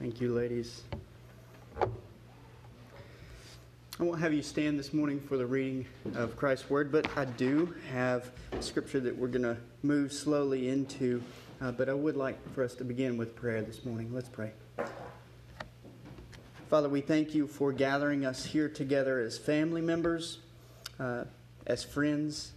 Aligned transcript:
Thank 0.00 0.20
you, 0.20 0.32
ladies. 0.32 0.82
I 1.76 1.86
won't 3.98 4.20
have 4.20 4.32
you 4.32 4.42
stand 4.42 4.78
this 4.78 4.92
morning 4.92 5.18
for 5.18 5.36
the 5.36 5.44
reading 5.44 5.86
of 6.14 6.36
Christ's 6.36 6.70
Word, 6.70 6.92
but 6.92 7.08
I 7.18 7.24
do 7.24 7.74
have 7.90 8.30
scripture 8.60 9.00
that 9.00 9.16
we're 9.16 9.26
going 9.26 9.42
to 9.42 9.56
move 9.82 10.12
slowly 10.12 10.68
into. 10.68 11.20
Uh, 11.60 11.72
but 11.72 11.88
I 11.88 11.94
would 11.94 12.16
like 12.16 12.38
for 12.54 12.62
us 12.62 12.76
to 12.76 12.84
begin 12.84 13.16
with 13.16 13.34
prayer 13.34 13.60
this 13.60 13.84
morning. 13.84 14.14
Let's 14.14 14.28
pray. 14.28 14.52
Father, 16.70 16.88
we 16.88 17.00
thank 17.00 17.34
you 17.34 17.48
for 17.48 17.72
gathering 17.72 18.24
us 18.24 18.44
here 18.44 18.68
together 18.68 19.18
as 19.18 19.36
family 19.36 19.80
members, 19.80 20.38
uh, 21.00 21.24
as 21.66 21.82
friends, 21.82 22.52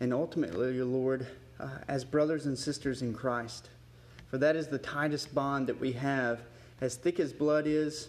and 0.00 0.14
ultimately, 0.14 0.80
Lord, 0.80 1.26
uh, 1.60 1.68
as 1.86 2.02
brothers 2.02 2.46
and 2.46 2.58
sisters 2.58 3.02
in 3.02 3.12
Christ. 3.12 3.68
For 4.28 4.38
that 4.38 4.56
is 4.56 4.68
the 4.68 4.78
tightest 4.78 5.34
bond 5.34 5.68
that 5.68 5.80
we 5.80 5.92
have. 5.92 6.40
As 6.80 6.96
thick 6.96 7.20
as 7.20 7.32
blood 7.32 7.66
is, 7.66 8.08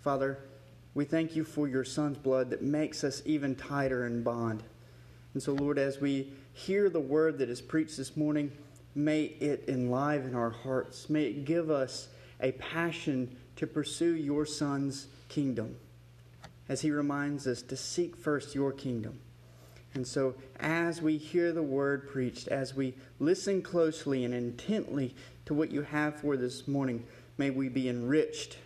Father, 0.00 0.38
we 0.94 1.04
thank 1.04 1.34
you 1.34 1.44
for 1.44 1.68
your 1.68 1.84
Son's 1.84 2.18
blood 2.18 2.50
that 2.50 2.62
makes 2.62 3.04
us 3.04 3.22
even 3.24 3.54
tighter 3.54 4.06
in 4.06 4.22
bond. 4.22 4.62
And 5.34 5.42
so, 5.42 5.52
Lord, 5.52 5.78
as 5.78 6.00
we 6.00 6.32
hear 6.52 6.90
the 6.90 7.00
word 7.00 7.38
that 7.38 7.48
is 7.48 7.62
preached 7.62 7.96
this 7.96 8.16
morning, 8.16 8.52
may 8.94 9.22
it 9.22 9.64
enliven 9.68 10.34
our 10.34 10.50
hearts. 10.50 11.08
May 11.08 11.24
it 11.24 11.44
give 11.44 11.70
us 11.70 12.08
a 12.40 12.52
passion 12.52 13.34
to 13.56 13.66
pursue 13.66 14.14
your 14.16 14.44
Son's 14.44 15.06
kingdom. 15.28 15.76
As 16.68 16.82
he 16.82 16.90
reminds 16.90 17.46
us 17.46 17.62
to 17.62 17.76
seek 17.76 18.16
first 18.16 18.54
your 18.54 18.72
kingdom. 18.72 19.18
And 19.94 20.06
so, 20.06 20.34
as 20.58 21.02
we 21.02 21.18
hear 21.18 21.52
the 21.52 21.62
word 21.62 22.08
preached, 22.08 22.48
as 22.48 22.74
we 22.74 22.94
listen 23.18 23.60
closely 23.60 24.24
and 24.24 24.32
intently 24.32 25.14
to 25.44 25.54
what 25.54 25.70
you 25.70 25.82
have 25.82 26.20
for 26.20 26.36
this 26.36 26.66
morning, 26.66 27.04
may 27.36 27.50
we 27.50 27.68
be 27.68 27.88
enriched 27.88 28.56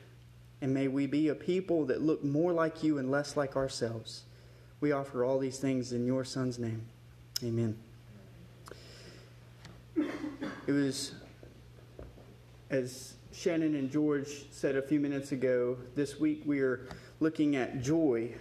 and 0.61 0.73
may 0.73 0.89
we 0.89 1.07
be 1.07 1.29
a 1.29 1.35
people 1.35 1.85
that 1.87 2.01
look 2.01 2.25
more 2.25 2.53
like 2.53 2.83
you 2.83 2.99
and 2.99 3.11
less 3.11 3.37
like 3.37 3.57
ourselves. 3.57 4.23
We 4.81 4.93
offer 4.93 5.25
all 5.25 5.39
these 5.39 5.59
things 5.59 5.93
in 5.93 6.07
your 6.07 6.25
Son's 6.25 6.59
name. 6.59 6.87
Amen. 7.43 7.77
It 10.67 10.73
was, 10.73 11.13
as 12.71 13.15
Shannon 13.33 13.75
and 13.75 13.91
George 13.91 14.47
said 14.51 14.77
a 14.77 14.83
few 14.83 15.01
minutes 15.01 15.33
ago, 15.33 15.77
this 15.95 16.19
week 16.19 16.43
we 16.45 16.61
are 16.61 16.89
looking 17.21 17.57
at 17.57 17.83
joy. 17.83 18.35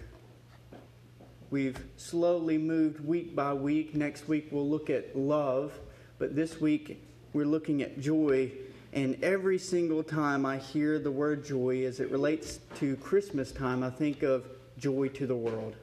We've 1.50 1.78
slowly 1.96 2.58
moved 2.58 3.04
week 3.04 3.36
by 3.36 3.52
week. 3.54 3.94
Next 3.94 4.28
week 4.28 4.48
we'll 4.50 4.68
look 4.68 4.90
at 4.90 5.16
love. 5.16 5.72
But 6.18 6.34
this 6.34 6.60
week 6.60 7.02
we're 7.32 7.44
looking 7.44 7.82
at 7.82 8.00
joy 8.00 8.52
and 8.96 9.22
every 9.22 9.58
single 9.58 10.02
time 10.02 10.46
I 10.46 10.56
hear 10.56 10.98
the 10.98 11.10
word 11.10 11.44
joy 11.44 11.84
as 11.84 12.00
it 12.00 12.10
relates 12.10 12.60
to 12.76 12.96
Christmas 12.96 13.52
time, 13.52 13.82
I 13.82 13.90
think 13.90 14.22
of 14.22 14.46
joy 14.78 15.08
to 15.08 15.26
the 15.26 15.36
world. 15.36 15.76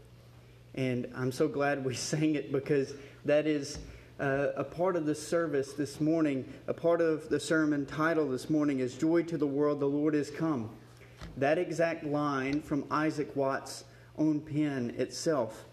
And 0.73 1.08
I'm 1.16 1.31
so 1.31 1.47
glad 1.47 1.86
we 1.86 1.94
sang 1.94 2.33
it 2.33 2.52
because 2.52 2.95
that 3.25 3.45
is 3.45 3.77
uh, 4.20 4.48
a 4.55 4.64
part 4.64 4.95
of 4.95 5.05
the 5.05 5.14
service 5.14 5.73
this 5.73 6.02
morning. 6.02 6.52
A 6.67 6.73
part 6.73 7.02
of 7.02 7.30
the 7.30 7.39
sermon 7.39 7.86
title 7.86 8.27
this 8.27 8.50
morning 8.50 8.80
is 8.80 8.95
Joy 8.95 9.22
to 9.23 9.38
the 9.38 9.45
World, 9.45 9.80
the 9.80 9.86
Lord 9.86 10.16
is 10.16 10.31
Come. 10.31 10.72
That 11.38 11.59
exact 11.59 12.03
line 12.03 12.64
from 12.64 12.83
Isaac 12.89 13.36
Watts' 13.36 13.83
own 14.17 14.42
pen 14.42 14.94
itself. 14.97 15.66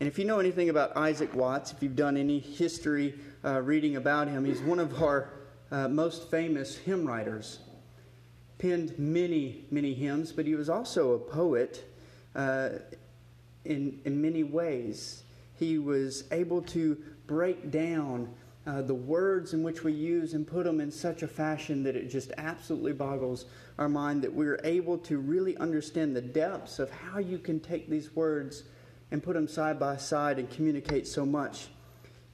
And 0.00 0.08
if 0.08 0.18
you 0.18 0.24
know 0.24 0.38
anything 0.38 0.70
about 0.70 0.96
Isaac 0.96 1.34
Watts, 1.34 1.72
if 1.72 1.82
you've 1.82 1.96
done 1.96 2.16
any 2.16 2.38
history 2.38 3.14
uh, 3.44 3.60
reading 3.62 3.96
about 3.96 4.28
him, 4.28 4.44
he's 4.44 4.60
one 4.60 4.80
of 4.80 5.02
our 5.02 5.30
uh, 5.70 5.88
most 5.88 6.30
famous 6.30 6.76
hymn 6.76 7.06
writers. 7.06 7.60
Penned 8.58 8.98
many, 8.98 9.64
many 9.70 9.94
hymns, 9.94 10.32
but 10.32 10.46
he 10.46 10.54
was 10.54 10.68
also 10.68 11.12
a 11.12 11.18
poet 11.18 11.84
uh, 12.34 12.70
in, 13.64 14.00
in 14.04 14.20
many 14.20 14.42
ways. 14.42 15.22
He 15.58 15.78
was 15.78 16.24
able 16.32 16.62
to 16.62 16.96
break 17.26 17.70
down 17.70 18.34
uh, 18.66 18.80
the 18.82 18.94
words 18.94 19.52
in 19.52 19.62
which 19.62 19.84
we 19.84 19.92
use 19.92 20.32
and 20.32 20.46
put 20.46 20.64
them 20.64 20.80
in 20.80 20.90
such 20.90 21.22
a 21.22 21.28
fashion 21.28 21.82
that 21.82 21.96
it 21.96 22.08
just 22.08 22.32
absolutely 22.38 22.92
boggles 22.92 23.44
our 23.78 23.88
mind 23.88 24.22
that 24.22 24.32
we're 24.32 24.60
able 24.64 24.96
to 24.96 25.18
really 25.18 25.56
understand 25.58 26.16
the 26.16 26.22
depths 26.22 26.78
of 26.78 26.90
how 26.90 27.18
you 27.18 27.38
can 27.38 27.60
take 27.60 27.90
these 27.90 28.14
words 28.16 28.64
and 29.10 29.22
put 29.22 29.34
them 29.34 29.46
side 29.46 29.78
by 29.78 29.96
side 29.96 30.38
and 30.38 30.50
communicate 30.50 31.06
so 31.06 31.26
much. 31.26 31.68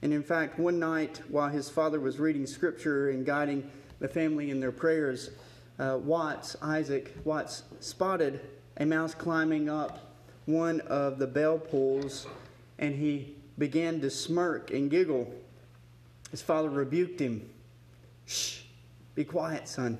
And 0.01 0.13
in 0.13 0.23
fact, 0.23 0.57
one 0.57 0.79
night 0.79 1.21
while 1.27 1.49
his 1.49 1.69
father 1.69 1.99
was 1.99 2.17
reading 2.17 2.47
scripture 2.47 3.09
and 3.09 3.25
guiding 3.25 3.69
the 3.99 4.07
family 4.07 4.49
in 4.49 4.59
their 4.59 4.71
prayers, 4.71 5.31
uh, 5.79 5.99
Watts, 6.01 6.55
Isaac 6.61 7.15
Watts, 7.23 7.63
spotted 7.79 8.39
a 8.77 8.85
mouse 8.85 9.13
climbing 9.13 9.69
up 9.69 10.15
one 10.45 10.81
of 10.81 11.19
the 11.19 11.27
bell 11.27 11.59
pulls 11.59 12.25
and 12.79 12.95
he 12.95 13.35
began 13.57 14.01
to 14.01 14.09
smirk 14.09 14.71
and 14.71 14.89
giggle. 14.89 15.31
His 16.31 16.41
father 16.41 16.69
rebuked 16.69 17.19
him. 17.19 17.49
Shh, 18.25 18.61
be 19.13 19.25
quiet, 19.25 19.67
son. 19.67 19.99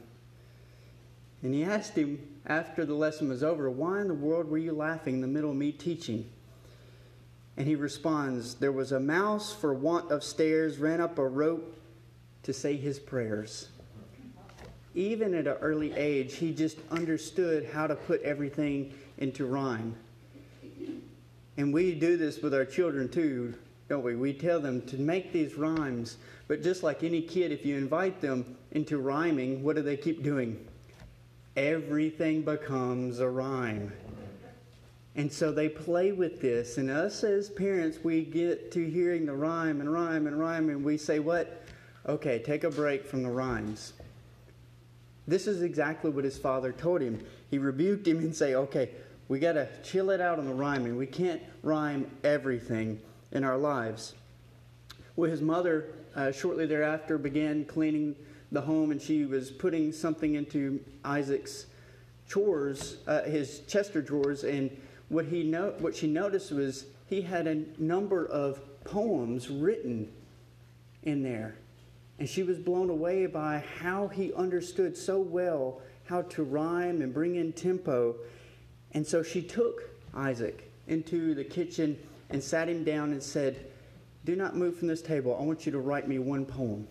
And 1.44 1.54
he 1.54 1.64
asked 1.64 1.96
him 1.96 2.20
after 2.46 2.86
the 2.86 2.94
lesson 2.94 3.30
was 3.30 3.44
over, 3.44 3.70
Why 3.70 4.02
in 4.02 4.08
the 4.08 4.14
world 4.14 4.50
were 4.50 4.58
you 4.58 4.72
laughing 4.74 5.16
in 5.16 5.22
the 5.22 5.28
middle 5.28 5.52
of 5.52 5.58
me 5.58 5.72
teaching? 5.72 6.30
And 7.58 7.68
he 7.68 7.76
responds, 7.76 8.56
There 8.56 8.72
was 8.72 8.94
a 8.94 9.00
mouse 9.00 9.54
for 9.54 9.74
want 9.74 10.10
of 10.12 10.24
stairs, 10.24 10.78
ran 10.78 11.02
up 11.02 11.18
a 11.18 11.28
rope 11.28 11.78
to 12.44 12.54
say 12.54 12.78
his 12.78 12.98
prayers. 12.98 13.70
Even 14.96 15.34
at 15.34 15.48
an 15.48 15.58
early 15.62 15.94
age, 15.94 16.36
he 16.36 16.54
just 16.54 16.78
understood 16.90 17.70
how 17.72 17.88
to 17.88 17.96
put 17.96 18.22
everything 18.22 18.94
into 19.18 19.46
rhyme. 19.46 19.96
And 21.58 21.74
we 21.74 21.94
do 21.94 22.18
this 22.18 22.42
with 22.42 22.54
our 22.54 22.66
children 22.66 23.10
too, 23.10 23.54
don't 23.92 24.04
we? 24.06 24.16
We 24.16 24.32
tell 24.32 24.62
them 24.62 24.82
to 24.84 24.98
make 24.98 25.34
these 25.34 25.56
rhymes. 25.56 26.16
But 26.48 26.64
just 26.64 26.82
like 26.82 27.04
any 27.04 27.22
kid, 27.22 27.52
if 27.52 27.66
you 27.66 27.76
invite 27.76 28.22
them 28.22 28.56
into 28.72 29.00
rhyming, 29.00 29.64
what 29.64 29.76
do 29.76 29.82
they 29.82 29.98
keep 29.98 30.24
doing? 30.24 30.66
Everything 31.58 32.42
becomes 32.42 33.20
a 33.20 33.28
rhyme. 33.28 33.92
And 35.18 35.30
so 35.30 35.52
they 35.52 35.68
play 35.68 36.14
with 36.14 36.40
this. 36.40 36.78
And 36.78 36.90
us 36.90 37.22
as 37.26 37.50
parents, 37.50 37.98
we 38.02 38.24
get 38.24 38.72
to 38.72 38.90
hearing 38.90 39.26
the 39.26 39.34
rhyme 39.34 39.82
and 39.82 39.92
rhyme 39.92 40.26
and 40.26 40.40
rhyme, 40.40 40.70
and 40.70 40.86
we 40.86 40.98
say, 40.98 41.20
What? 41.20 41.62
Okay, 42.08 42.40
take 42.40 42.64
a 42.64 42.70
break 42.70 43.06
from 43.06 43.24
the 43.24 43.30
rhymes. 43.30 43.92
This 45.28 45.48
is 45.48 45.64
exactly 45.64 46.12
what 46.12 46.24
his 46.24 46.38
father 46.38 46.72
told 46.72 47.02
him. 47.02 47.20
He 47.50 47.58
rebuked 47.58 48.08
him 48.08 48.20
and 48.20 48.34
say, 48.34 48.56
Okay, 48.56 48.92
we 49.28 49.38
got 49.40 49.54
to 49.54 49.68
chill 49.84 50.12
it 50.12 50.22
out 50.22 50.40
on 50.40 50.46
the 50.46 50.54
rhyming. 50.54 50.96
We 50.96 51.08
can't 51.08 51.42
rhyme 51.62 52.10
everything 52.24 53.02
in 53.32 53.44
our 53.44 53.58
lives. 53.58 54.16
Well, 55.16 55.30
his 55.30 55.42
mother, 55.42 55.88
uh, 56.16 56.32
shortly 56.32 56.66
thereafter, 56.66 57.18
began 57.18 57.66
cleaning 57.66 58.16
the 58.52 58.62
home, 58.62 58.92
and 58.92 59.02
she 59.02 59.26
was 59.26 59.52
putting 59.52 59.92
something 59.92 60.36
into 60.36 60.84
Isaac's 61.04 61.68
chores, 62.28 62.98
uh, 63.08 63.24
his 63.24 63.62
Chester 63.68 64.02
drawers, 64.02 64.44
and 64.44 64.76
what, 65.10 65.26
he 65.26 65.44
no- 65.44 65.74
what 65.80 65.96
she 65.96 66.08
noticed 66.08 66.52
was 66.52 66.86
he 67.10 67.22
had 67.22 67.48
a 67.48 67.64
number 67.78 68.26
of 68.26 68.62
poems 68.84 69.50
written 69.50 70.12
in 71.04 71.24
there. 71.24 71.56
And 72.20 72.30
she 72.30 72.44
was 72.44 72.58
blown 72.58 72.90
away 72.90 73.26
by 73.26 73.64
how 73.80 74.08
he 74.08 74.34
understood 74.34 74.96
so 74.96 75.20
well 75.20 75.82
how 76.06 76.22
to 76.24 76.44
rhyme 76.44 77.02
and 77.02 77.14
bring 77.14 77.36
in 77.36 77.54
tempo. 77.54 78.16
And 78.92 79.06
so 79.06 79.24
she 79.24 79.42
took 79.42 79.90
Isaac 80.14 80.72
into 80.88 81.34
the 81.34 81.44
kitchen 81.44 81.98
and 82.34 82.44
sat 82.44 82.70
him 82.70 82.84
down 82.84 83.12
and 83.12 83.22
said, 83.22 83.66
Do 84.26 84.36
not 84.36 84.56
move 84.56 84.78
from 84.78 84.88
this 84.88 85.02
table. 85.02 85.38
I 85.40 85.44
want 85.44 85.66
you 85.66 85.72
to 85.72 85.80
write 85.80 86.08
me 86.08 86.20
one 86.20 86.46
poem. 86.46 86.88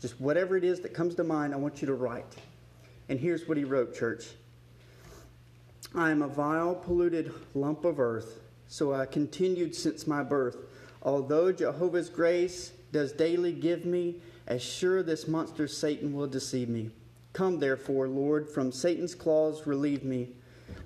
Just 0.00 0.20
whatever 0.20 0.56
it 0.56 0.64
is 0.64 0.80
that 0.80 0.94
comes 0.94 1.14
to 1.16 1.24
mind, 1.24 1.54
I 1.54 1.56
want 1.56 1.80
you 1.80 1.86
to 1.86 1.94
write. 1.94 2.36
And 3.08 3.20
here's 3.20 3.46
what 3.46 3.56
he 3.56 3.64
wrote, 3.64 3.94
church. 3.94 4.26
I 5.94 6.10
am 6.10 6.22
a 6.22 6.28
vile, 6.28 6.74
polluted 6.74 7.32
lump 7.54 7.84
of 7.84 8.00
earth, 8.00 8.40
so 8.66 8.94
I 8.94 9.06
continued 9.06 9.74
since 9.74 10.06
my 10.06 10.22
birth. 10.22 10.56
Although 11.02 11.52
Jehovah's 11.52 12.08
grace 12.08 12.72
does 12.92 13.12
daily 13.12 13.52
give 13.52 13.84
me, 13.84 14.16
as 14.46 14.62
sure 14.62 15.02
this 15.02 15.28
monster 15.28 15.68
Satan 15.68 16.14
will 16.14 16.26
deceive 16.26 16.68
me. 16.68 16.90
Come, 17.32 17.58
therefore, 17.58 18.08
Lord, 18.08 18.48
from 18.48 18.72
Satan's 18.72 19.14
claws 19.14 19.66
relieve 19.66 20.04
me. 20.04 20.30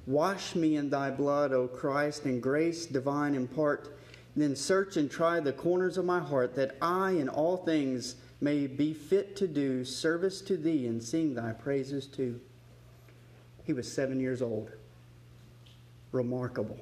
Wash 0.06 0.55
me 0.55 0.76
in 0.76 0.88
thy 0.88 1.11
blood, 1.11 1.53
O 1.53 1.67
Christ, 1.67 2.25
and 2.25 2.43
grace 2.43 2.87
divine 2.87 3.35
impart. 3.35 3.99
Then 4.37 4.55
search 4.55 4.97
and 4.97 5.11
try 5.11 5.41
the 5.41 5.53
corners 5.53 5.99
of 5.99 6.05
my 6.05 6.20
heart, 6.20 6.55
that 6.55 6.76
I 6.81 7.12
in 7.12 7.29
all 7.29 7.56
things 7.56 8.17
may 8.41 8.67
be 8.67 8.93
fit 8.93 9.35
to 9.37 9.49
do 9.49 9.85
service 9.85 10.41
to 10.43 10.56
thee 10.56 10.87
and 10.87 11.03
sing 11.03 11.35
thy 11.35 11.53
praises 11.53 12.06
too. 12.06 12.41
He 13.64 13.73
was 13.73 13.91
seven 13.91 14.20
years 14.20 14.43
old 14.43 14.70
remarkable. 16.12 16.79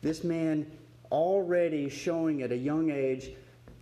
This 0.00 0.24
man 0.24 0.70
already 1.10 1.88
showing 1.88 2.42
at 2.42 2.52
a 2.52 2.56
young 2.56 2.90
age 2.90 3.30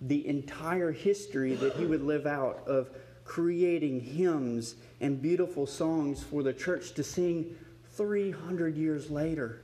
the 0.00 0.26
entire 0.26 0.90
history 0.90 1.54
that 1.54 1.74
he 1.76 1.86
would 1.86 2.02
live 2.02 2.26
out 2.26 2.66
of 2.66 2.90
creating 3.24 4.00
hymns 4.00 4.74
and 5.00 5.22
beautiful 5.22 5.66
songs 5.66 6.22
for 6.22 6.42
the 6.42 6.52
church 6.52 6.92
to 6.94 7.04
sing 7.04 7.56
300 7.92 8.76
years 8.76 9.10
later. 9.10 9.62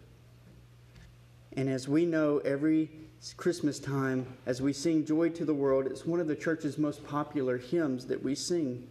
And 1.56 1.68
as 1.68 1.88
we 1.88 2.04
know, 2.04 2.38
every 2.38 2.90
Christmas 3.36 3.78
time, 3.78 4.26
as 4.46 4.62
we 4.62 4.72
sing 4.72 5.04
Joy 5.04 5.30
to 5.30 5.44
the 5.44 5.54
World, 5.54 5.86
it's 5.86 6.06
one 6.06 6.20
of 6.20 6.28
the 6.28 6.36
church's 6.36 6.78
most 6.78 7.04
popular 7.04 7.58
hymns 7.58 8.06
that 8.06 8.22
we 8.22 8.34
sing. 8.34 8.86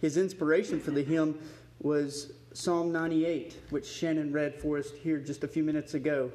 His 0.00 0.16
inspiration 0.16 0.80
for 0.80 0.92
the 0.92 1.02
hymn 1.02 1.38
was 1.80 2.32
Psalm 2.52 2.92
98, 2.92 3.56
which 3.70 3.86
Shannon 3.86 4.32
read 4.32 4.54
for 4.54 4.78
us 4.78 4.90
here 4.90 5.18
just 5.18 5.44
a 5.44 5.48
few 5.48 5.62
minutes 5.62 5.94
ago. 5.94 6.30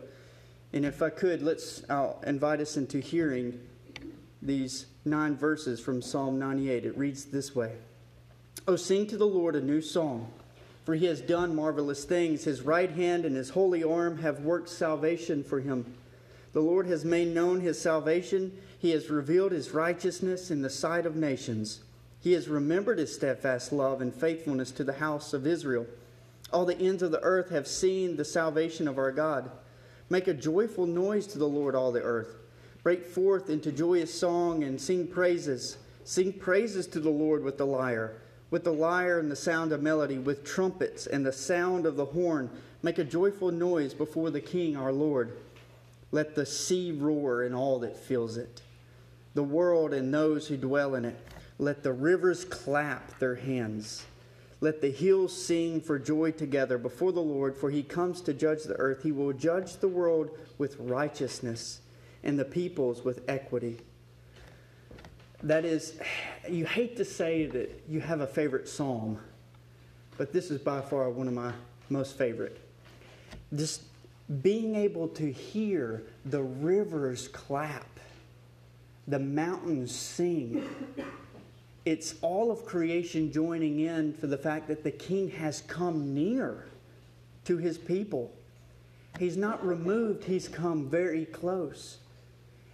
And 0.74 0.86
if 0.86 1.02
I 1.02 1.10
could, 1.10 1.42
let's 1.42 1.84
I'll 1.90 2.22
invite 2.28 2.60
us 2.60 2.78
into 2.78 3.00
hearing 3.00 3.60
these 4.42 4.86
nine 5.06 5.36
verses 5.36 5.80
from 5.80 6.02
Psalm 6.02 6.38
98. 6.38 6.86
It 6.86 6.98
reads 6.98 7.26
this 7.26 7.56
way 7.56 7.76
Oh, 8.68 8.76
sing 8.76 9.08
to 9.08 9.18
the 9.18 9.26
Lord 9.26 9.56
a 9.56 9.62
new 9.62 9.82
song, 9.82 10.32
for 10.86 10.96
he 10.96 11.06
has 11.06 11.22
done 11.22 11.56
marvelous 11.56 12.04
things. 12.04 12.44
His 12.44 12.62
right 12.62 12.92
hand 12.92 13.26
and 13.26 13.36
his 13.36 13.52
holy 13.52 13.84
arm 13.84 14.20
have 14.20 14.42
worked 14.42 14.70
salvation 14.70 15.44
for 15.44 15.60
him. 15.60 15.94
The 16.54 16.62
Lord 16.62 16.88
has 16.88 17.06
made 17.06 17.34
known 17.34 17.62
his 17.62 17.80
salvation. 17.80 18.58
He 18.80 18.92
has 18.92 19.10
revealed 19.10 19.52
his 19.52 19.72
righteousness 19.72 20.50
in 20.50 20.62
the 20.62 20.70
sight 20.70 21.06
of 21.06 21.16
nations. 21.16 21.82
He 22.22 22.34
has 22.34 22.48
remembered 22.48 22.98
his 22.98 23.14
steadfast 23.14 23.72
love 23.72 24.02
and 24.02 24.14
faithfulness 24.14 24.72
to 24.72 24.84
the 24.84 24.94
house 24.94 25.34
of 25.34 25.48
Israel. 25.48 25.86
All 26.52 26.66
the 26.66 26.80
ends 26.80 27.04
of 27.04 27.12
the 27.12 27.22
earth 27.22 27.50
have 27.52 27.68
seen 27.68 28.16
the 28.16 28.26
salvation 28.26 28.88
of 28.88 28.98
our 28.98 29.12
God. 29.12 29.52
Make 30.10 30.28
a 30.28 30.34
joyful 30.34 30.88
noise 30.88 31.28
to 31.28 31.38
the 31.38 31.48
Lord, 31.48 31.76
all 31.76 31.92
the 31.92 32.02
earth. 32.02 32.36
Break 32.82 33.06
forth 33.06 33.50
into 33.50 33.72
joyous 33.72 34.14
song 34.14 34.64
and 34.64 34.82
sing 34.82 35.06
praises. 35.06 35.78
Sing 36.04 36.34
praises 36.34 36.88
to 36.88 37.00
the 37.00 37.10
Lord 37.10 37.44
with 37.44 37.58
the 37.58 37.66
lyre, 37.66 38.16
with 38.52 38.64
the 38.64 38.74
lyre 38.74 39.20
and 39.20 39.32
the 39.32 39.36
sound 39.36 39.72
of 39.72 39.82
melody, 39.82 40.18
with 40.18 40.44
trumpets 40.44 41.08
and 41.08 41.26
the 41.26 41.32
sound 41.32 41.86
of 41.86 41.96
the 41.96 42.06
horn. 42.06 42.50
Make 42.82 42.98
a 42.98 43.04
joyful 43.04 43.52
noise 43.52 43.94
before 43.94 44.30
the 44.30 44.42
King, 44.42 44.76
our 44.76 44.92
Lord. 44.92 45.38
Let 46.12 46.36
the 46.36 46.46
sea 46.46 46.92
roar 46.92 47.44
and 47.44 47.54
all 47.54 47.80
that 47.80 47.98
fills 47.98 48.38
it, 48.38 48.62
the 49.36 49.44
world 49.44 49.94
and 49.94 50.14
those 50.14 50.48
who 50.48 50.58
dwell 50.58 50.96
in 50.96 51.06
it. 51.06 51.18
Let 51.60 51.84
the 51.84 51.94
rivers 51.94 52.46
clap 52.46 53.20
their 53.20 53.36
hands. 53.36 54.06
Let 54.62 54.82
the 54.82 54.92
hills 54.92 55.36
sing 55.36 55.82
for 55.82 56.00
joy 56.00 56.32
together 56.32 56.78
before 56.78 57.12
the 57.12 57.22
Lord, 57.22 57.56
for 57.56 57.70
he 57.70 57.84
comes 57.84 58.22
to 58.22 58.34
judge 58.34 58.64
the 58.64 58.76
earth. 58.76 59.04
He 59.04 59.12
will 59.12 59.34
judge 59.34 59.78
the 59.78 59.88
world 59.88 60.30
with 60.58 60.78
righteousness 60.80 61.82
and 62.24 62.38
the 62.38 62.46
peoples 62.46 63.06
with 63.06 63.24
equity. 63.28 63.78
That 65.44 65.66
is, 65.66 65.98
you 66.50 66.66
hate 66.66 66.98
to 66.98 67.06
say 67.06 67.46
that 67.48 67.84
you 67.88 68.02
have 68.02 68.22
a 68.22 68.28
favorite 68.28 68.68
psalm, 68.68 69.20
but 70.18 70.34
this 70.34 70.52
is 70.52 70.60
by 70.60 70.82
far 70.82 71.10
one 71.10 71.28
of 71.28 71.34
my 71.34 71.54
most 71.90 72.18
favorite. 72.18 72.60
Just 73.56 73.84
being 74.42 74.76
able 74.76 75.08
to 75.10 75.32
hear 75.32 76.04
the 76.26 76.44
rivers 76.44 77.28
clap, 77.30 78.00
the 79.08 79.20
mountains 79.20 79.96
sing 79.96 80.68
it's 81.90 82.14
all 82.22 82.52
of 82.52 82.66
creation 82.66 83.32
joining 83.32 83.80
in 83.80 84.14
for 84.14 84.28
the 84.28 84.38
fact 84.38 84.68
that 84.68 84.84
the 84.84 84.92
king 84.92 85.32
has 85.32 85.62
come 85.62 86.14
near 86.14 86.66
to 87.46 87.58
his 87.58 87.80
people. 87.80 88.32
He's 89.18 89.36
not 89.36 89.66
removed, 89.66 90.26
he's 90.26 90.48
come 90.48 90.88
very 90.88 91.26
close. 91.26 91.98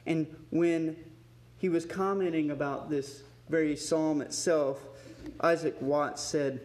And 0.05 0.27
when 0.49 0.97
he 1.57 1.69
was 1.69 1.85
commenting 1.85 2.51
about 2.51 2.89
this 2.89 3.23
very 3.49 3.75
psalm 3.75 4.21
itself, 4.21 4.79
Isaac 5.39 5.75
Watts 5.79 6.21
said, 6.21 6.61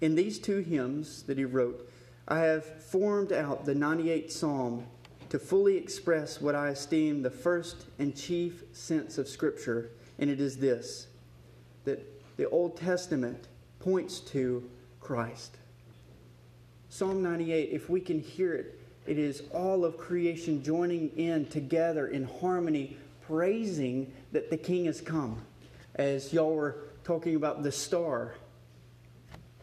In 0.00 0.14
these 0.14 0.38
two 0.38 0.58
hymns 0.58 1.22
that 1.24 1.38
he 1.38 1.44
wrote, 1.44 1.90
I 2.26 2.40
have 2.40 2.64
formed 2.82 3.32
out 3.32 3.64
the 3.64 3.74
98th 3.74 4.30
psalm 4.32 4.86
to 5.30 5.38
fully 5.38 5.76
express 5.76 6.40
what 6.40 6.54
I 6.54 6.68
esteem 6.68 7.22
the 7.22 7.30
first 7.30 7.86
and 7.98 8.16
chief 8.16 8.64
sense 8.72 9.18
of 9.18 9.28
Scripture, 9.28 9.90
and 10.18 10.30
it 10.30 10.40
is 10.40 10.56
this 10.56 11.06
that 11.84 12.04
the 12.36 12.48
Old 12.50 12.76
Testament 12.76 13.48
points 13.80 14.20
to 14.20 14.68
Christ. 15.00 15.56
Psalm 16.90 17.22
98, 17.22 17.70
if 17.70 17.88
we 17.88 18.00
can 18.00 18.20
hear 18.20 18.54
it, 18.54 18.80
it 19.06 19.18
is 19.18 19.42
all 19.52 19.84
of 19.84 19.96
creation 19.96 20.62
joining 20.62 21.08
in 21.16 21.46
together 21.46 22.08
in 22.08 22.24
harmony, 22.24 22.96
praising 23.28 24.12
that 24.32 24.50
the 24.50 24.56
King 24.56 24.86
has 24.86 25.00
come. 25.00 25.40
As 25.94 26.32
y'all 26.32 26.54
were 26.54 26.76
talking 27.04 27.36
about 27.36 27.62
the 27.62 27.72
star, 27.72 28.34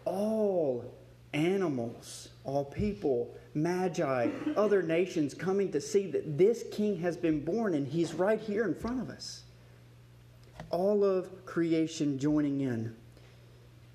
all 0.05 0.93
animals, 1.33 2.29
all 2.43 2.65
people, 2.65 3.35
magi, 3.53 4.29
other 4.55 4.81
nations 4.81 5.33
coming 5.33 5.71
to 5.71 5.81
see 5.81 6.07
that 6.11 6.37
this 6.37 6.63
King 6.71 6.97
has 6.99 7.17
been 7.17 7.43
born 7.43 7.73
and 7.73 7.87
he's 7.87 8.13
right 8.13 8.39
here 8.39 8.65
in 8.65 8.75
front 8.75 9.01
of 9.01 9.09
us 9.09 9.43
all 10.69 11.03
of 11.03 11.45
creation 11.45 12.19
joining 12.19 12.61
in. 12.61 12.95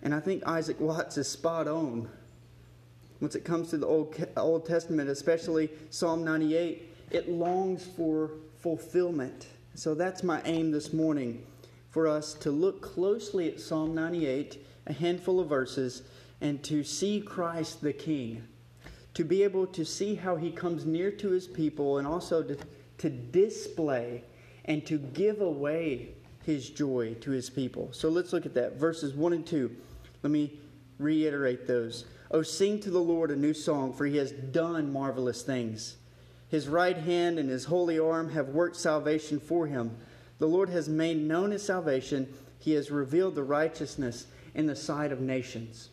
And 0.03 0.15
I 0.15 0.21
think 0.21 0.47
Isaac 0.47 0.81
Watts 0.81 1.19
is 1.19 1.29
spot 1.29 1.69
on. 1.69 2.09
Once 3.21 3.35
it 3.35 3.45
comes 3.45 3.69
to 3.71 3.77
the 3.77 3.87
Old, 3.87 4.65
Testament, 4.65 5.11
especially 5.11 5.69
Psalm 5.91 6.25
98, 6.25 6.89
it 7.11 7.29
longs 7.29 7.85
for 7.85 8.31
fulfillment. 8.61 9.47
So 9.75 9.95
that's 9.95 10.23
my 10.23 10.43
aim 10.45 10.71
this 10.71 10.93
morning 10.93 11.47
for 11.91 12.07
us 12.07 12.35
to 12.35 12.51
look 12.51 12.83
closely 12.83 13.49
at 13.49 13.61
Psalm 13.61 13.95
98, 13.95 14.65
a 14.87 14.93
handful 14.93 15.41
of 15.41 15.49
verses, 15.49 16.03
and 16.41 16.63
to 16.65 16.85
see 16.85 17.21
Christ 17.21 17.81
the 17.81 17.93
King. 17.93 18.47
To 19.15 19.25
be 19.25 19.43
able 19.43 19.67
to 19.69 19.85
see 19.85 20.15
how 20.15 20.37
he 20.37 20.51
comes 20.51 20.87
near 20.87 21.11
to 21.13 21.31
his 21.31 21.47
people 21.47 21.99
and 21.99 22.07
also 22.07 22.43
to, 22.43 22.57
to 22.99 23.11
display 23.11 24.23
and 24.67 24.87
to 24.87 24.99
give 24.99 25.41
away 25.41 26.15
his 26.45 26.71
joy 26.71 27.15
to 27.21 27.31
his 27.31 27.51
people. 27.51 27.93
So 27.93 28.09
let's 28.09 28.33
look 28.33 28.47
at 28.47 28.55
that. 28.55 28.77
Verses 28.77 29.15
1 29.15 29.33
and 29.33 29.47
2. 29.47 29.75
Let 30.23 30.31
me 30.31 30.61
reiterate 30.99 31.67
those. 31.67 32.05
Oh, 32.31 32.43
sing 32.43 32.79
to 32.81 32.91
the 32.91 33.01
Lord 33.01 33.31
a 33.31 33.37
new 33.37 33.55
song, 33.55 33.93
for 33.93 34.07
he 34.07 34.17
has 34.19 34.31
done 34.31 34.93
marvelous 34.93 35.43
things. 35.43 35.97
His 36.51 36.69
right 36.69 36.97
hand 36.97 37.39
and 37.39 37.49
his 37.49 37.65
holy 37.65 37.99
arm 37.99 38.31
have 38.31 38.49
worked 38.49 38.77
salvation 38.77 39.39
for 39.39 39.67
him. 39.67 39.97
The 40.39 40.49
Lord 40.49 40.69
has 40.71 40.89
made 40.89 41.17
known 41.17 41.53
his 41.53 41.63
salvation. 41.63 42.33
He 42.59 42.73
has 42.73 42.91
revealed 42.91 43.37
the 43.37 43.45
righteousness 43.45 44.27
in 44.55 44.67
the 44.67 44.75
sight 44.75 45.13
of 45.13 45.21
nations. 45.21 45.91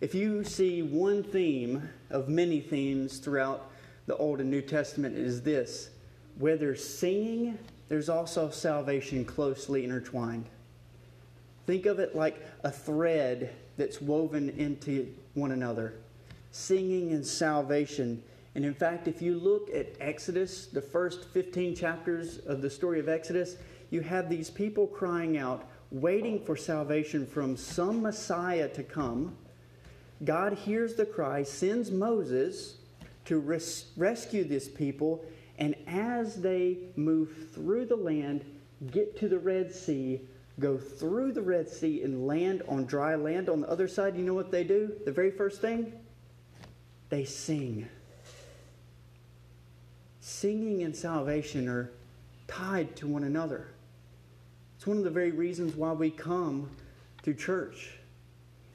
If 0.00 0.14
you 0.14 0.44
see 0.44 0.82
one 0.82 1.22
theme 1.22 1.88
of 2.10 2.28
many 2.28 2.60
themes 2.60 3.18
throughout 3.18 3.70
the 4.06 4.16
Old 4.16 4.40
and 4.40 4.50
New 4.50 4.62
Testament, 4.62 5.16
it 5.16 5.24
is 5.24 5.42
this 5.42 5.90
whether 6.36 6.76
singing 6.76 7.58
there's 7.88 8.08
also 8.08 8.50
salvation 8.50 9.24
closely 9.24 9.84
intertwined. 9.84 10.44
Think 11.66 11.86
of 11.86 11.98
it 11.98 12.14
like 12.14 12.46
a 12.62 12.70
thread 12.70 13.50
that's 13.76 14.00
woven 14.00 14.50
into 14.50 15.12
one 15.34 15.52
another, 15.52 15.94
singing 16.52 17.12
and 17.12 17.26
salvation. 17.26 18.22
And 18.58 18.64
in 18.64 18.74
fact, 18.74 19.06
if 19.06 19.22
you 19.22 19.38
look 19.38 19.70
at 19.72 19.94
Exodus, 20.00 20.66
the 20.66 20.82
first 20.82 21.26
15 21.26 21.76
chapters 21.76 22.38
of 22.38 22.60
the 22.60 22.68
story 22.68 22.98
of 22.98 23.08
Exodus, 23.08 23.54
you 23.90 24.00
have 24.00 24.28
these 24.28 24.50
people 24.50 24.88
crying 24.88 25.38
out, 25.38 25.70
waiting 25.92 26.44
for 26.44 26.56
salvation 26.56 27.24
from 27.24 27.56
some 27.56 28.02
Messiah 28.02 28.68
to 28.70 28.82
come. 28.82 29.36
God 30.24 30.54
hears 30.54 30.96
the 30.96 31.06
cry, 31.06 31.44
sends 31.44 31.92
Moses 31.92 32.78
to 33.26 33.38
res- 33.38 33.92
rescue 33.96 34.42
this 34.42 34.66
people, 34.66 35.24
and 35.60 35.76
as 35.86 36.34
they 36.42 36.78
move 36.96 37.52
through 37.54 37.86
the 37.86 37.94
land, 37.94 38.44
get 38.90 39.16
to 39.18 39.28
the 39.28 39.38
Red 39.38 39.72
Sea, 39.72 40.20
go 40.58 40.76
through 40.76 41.30
the 41.30 41.42
Red 41.42 41.68
Sea, 41.68 42.02
and 42.02 42.26
land 42.26 42.64
on 42.66 42.86
dry 42.86 43.14
land 43.14 43.48
on 43.48 43.60
the 43.60 43.70
other 43.70 43.86
side, 43.86 44.16
you 44.16 44.24
know 44.24 44.34
what 44.34 44.50
they 44.50 44.64
do? 44.64 44.96
The 45.04 45.12
very 45.12 45.30
first 45.30 45.60
thing? 45.60 45.92
They 47.08 47.24
sing. 47.24 47.88
Singing 50.28 50.82
and 50.82 50.94
salvation 50.94 51.68
are 51.68 51.90
tied 52.48 52.94
to 52.96 53.06
one 53.06 53.24
another. 53.24 53.68
It's 54.76 54.86
one 54.86 54.98
of 54.98 55.04
the 55.04 55.10
very 55.10 55.30
reasons 55.30 55.74
why 55.74 55.92
we 55.92 56.10
come 56.10 56.68
to 57.22 57.32
church 57.32 57.92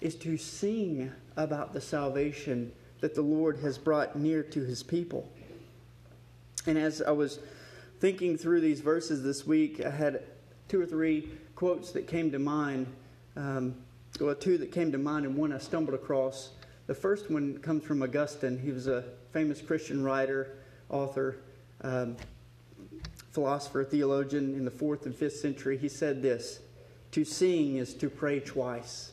is 0.01 0.15
to 0.15 0.35
sing 0.35 1.11
about 1.37 1.71
the 1.71 1.79
salvation 1.79 2.71
that 3.01 3.13
the 3.13 3.21
Lord 3.21 3.59
has 3.59 3.77
brought 3.77 4.15
near 4.15 4.41
to 4.41 4.61
his 4.61 4.81
people. 4.81 5.29
And 6.65 6.75
as 6.75 7.03
I 7.03 7.11
was 7.11 7.37
thinking 7.99 8.35
through 8.35 8.61
these 8.61 8.81
verses 8.81 9.21
this 9.21 9.45
week, 9.45 9.79
I 9.85 9.91
had 9.91 10.23
two 10.67 10.81
or 10.81 10.87
three 10.87 11.29
quotes 11.55 11.91
that 11.91 12.07
came 12.07 12.31
to 12.31 12.39
mind. 12.39 12.87
Um, 13.35 13.75
well, 14.19 14.33
two 14.33 14.57
that 14.57 14.71
came 14.71 14.91
to 14.91 14.97
mind, 14.97 15.27
and 15.27 15.37
one 15.37 15.53
I 15.53 15.59
stumbled 15.59 15.93
across. 15.93 16.49
The 16.87 16.95
first 16.95 17.29
one 17.29 17.59
comes 17.59 17.83
from 17.83 18.01
Augustine. 18.01 18.57
He 18.57 18.71
was 18.71 18.87
a 18.87 19.03
famous 19.31 19.61
Christian 19.61 20.03
writer, 20.03 20.57
author, 20.89 21.37
um, 21.81 22.15
philosopher, 23.31 23.83
theologian 23.83 24.55
in 24.55 24.65
the 24.65 24.71
fourth 24.71 25.05
and 25.05 25.15
fifth 25.15 25.37
century, 25.37 25.77
he 25.77 25.89
said 25.89 26.21
this 26.21 26.59
To 27.11 27.25
sing 27.25 27.77
is 27.77 27.93
to 27.95 28.09
pray 28.09 28.39
twice. 28.39 29.11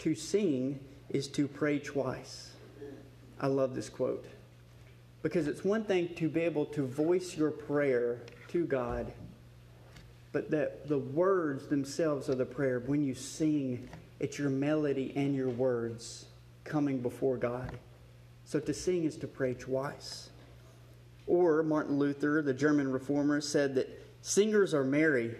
To 0.00 0.14
sing 0.14 0.80
is 1.10 1.28
to 1.28 1.48
pray 1.48 1.78
twice. 1.78 2.50
I 3.40 3.46
love 3.46 3.74
this 3.74 3.88
quote 3.88 4.24
because 5.24 5.48
it's 5.48 5.64
one 5.64 5.82
thing 5.84 6.10
to 6.16 6.28
be 6.28 6.40
able 6.42 6.66
to 6.66 6.86
voice 6.86 7.34
your 7.34 7.50
prayer 7.50 8.20
to 8.48 8.66
God, 8.66 9.10
but 10.32 10.50
that 10.50 10.86
the 10.86 10.98
words 10.98 11.66
themselves 11.66 12.28
are 12.28 12.34
the 12.34 12.44
prayer. 12.44 12.80
When 12.80 13.02
you 13.02 13.14
sing, 13.14 13.88
it's 14.20 14.38
your 14.38 14.50
melody 14.50 15.14
and 15.16 15.34
your 15.34 15.48
words 15.48 16.26
coming 16.64 16.98
before 16.98 17.38
God. 17.38 17.72
So 18.44 18.60
to 18.60 18.74
sing 18.74 19.04
is 19.04 19.16
to 19.18 19.26
pray 19.26 19.54
twice. 19.54 20.30
Or 21.26 21.62
Martin 21.62 21.98
Luther, 21.98 22.42
the 22.42 22.54
German 22.54 22.92
reformer, 22.92 23.40
said 23.40 23.74
that 23.76 23.88
singers 24.20 24.74
are 24.74 24.84
merry 24.84 25.34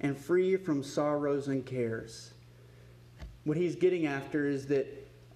and 0.00 0.16
free 0.16 0.56
from 0.56 0.82
sorrows 0.82 1.48
and 1.48 1.64
cares. 1.64 2.32
What 3.44 3.56
he's 3.56 3.76
getting 3.76 4.06
after 4.06 4.46
is 4.46 4.66
that 4.68 4.86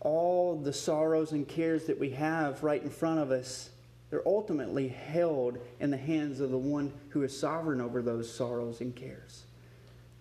all 0.01 0.57
the 0.57 0.73
sorrows 0.73 1.33
and 1.33 1.47
cares 1.47 1.85
that 1.85 1.99
we 1.99 2.11
have 2.11 2.63
right 2.63 2.83
in 2.83 2.91
front 2.91 3.21
of 3.21 3.31
us, 3.31 3.71
they're 4.09 4.27
ultimately 4.27 4.89
held 4.89 5.59
in 5.79 5.91
the 5.91 5.97
hands 5.97 6.41
of 6.41 6.51
the 6.51 6.59
one 6.59 6.93
who 7.11 7.23
is 7.23 7.39
sovereign 7.39 7.81
over 7.81 8.03
those 8.03 8.33
sorrows 8.33 8.81
and 8.81 8.97
cares. 8.97 9.45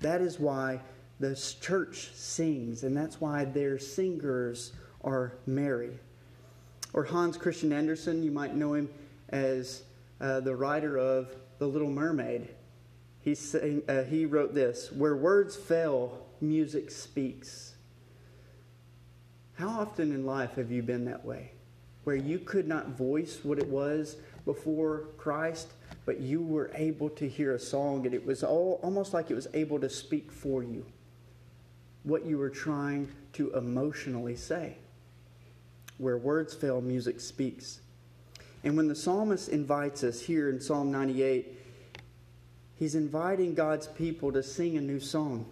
That 0.02 0.22
is 0.22 0.40
why 0.40 0.82
the 1.20 1.36
church 1.62 2.12
sings, 2.14 2.84
and 2.84 2.96
that's 2.96 3.20
why 3.20 3.46
their 3.46 3.80
singers 3.80 4.74
are 5.04 5.34
merry. 5.46 5.98
Or 6.94 7.04
Hans 7.04 7.38
Christian 7.38 7.72
Andersen, 7.72 8.24
you 8.24 8.32
might 8.32 8.56
know 8.56 8.74
him 8.74 8.90
as 9.30 9.84
uh, 10.20 10.40
the 10.40 10.56
writer 10.56 10.98
of 10.98 11.36
The 11.60 11.68
Little 11.68 11.90
Mermaid. 11.90 12.50
He, 13.22 13.36
sang, 13.36 13.84
uh, 13.88 14.04
he 14.04 14.26
wrote 14.26 14.54
this 14.54 14.92
Where 14.92 15.16
words 15.16 15.56
fail, 15.56 16.26
music 16.42 16.92
speaks. 16.92 17.76
How 19.54 19.68
often 19.68 20.14
in 20.14 20.26
life 20.26 20.56
have 20.56 20.72
you 20.72 20.82
been 20.82 21.06
that 21.06 21.26
way? 21.26 21.52
Where 22.06 22.16
you 22.16 22.40
could 22.40 22.68
not 22.68 22.90
voice 22.90 23.40
what 23.44 23.60
it 23.60 23.68
was 23.68 24.16
before 24.46 25.10
Christ, 25.18 25.74
but 26.06 26.20
you 26.20 26.42
were 26.42 26.72
able 26.74 27.10
to 27.12 27.28
hear 27.28 27.54
a 27.54 27.60
song 27.60 28.06
and 28.06 28.16
it 28.16 28.26
was 28.26 28.44
all, 28.44 28.80
almost 28.82 29.14
like 29.14 29.30
it 29.30 29.36
was 29.36 29.48
able 29.54 29.80
to 29.80 29.90
speak 29.90 30.32
for 30.32 30.64
you 30.64 30.86
what 32.04 32.26
you 32.26 32.38
were 32.38 32.50
trying 32.50 33.10
to 33.34 33.52
emotionally 33.54 34.36
say. 34.36 34.78
Where 36.00 36.18
words 36.18 36.56
fail, 36.56 36.82
music 36.82 37.20
speaks. 37.20 37.82
And 38.64 38.76
when 38.76 38.88
the 38.88 38.96
psalmist 38.96 39.50
invites 39.50 40.04
us 40.04 40.22
here 40.22 40.50
in 40.50 40.60
Psalm 40.60 40.92
98, 40.92 41.58
he's 42.76 42.96
inviting 42.96 43.54
God's 43.54 43.88
people 43.88 44.32
to 44.32 44.42
sing 44.42 44.78
a 44.78 44.82
new 44.82 45.00
song. 45.00 45.46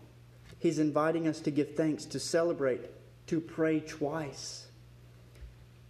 He's 0.60 0.80
inviting 0.80 1.28
us 1.28 1.42
to 1.42 1.52
give 1.52 1.76
thanks, 1.76 2.06
to 2.06 2.20
celebrate, 2.20 2.82
to 3.28 3.40
pray 3.40 3.82
twice, 3.82 4.68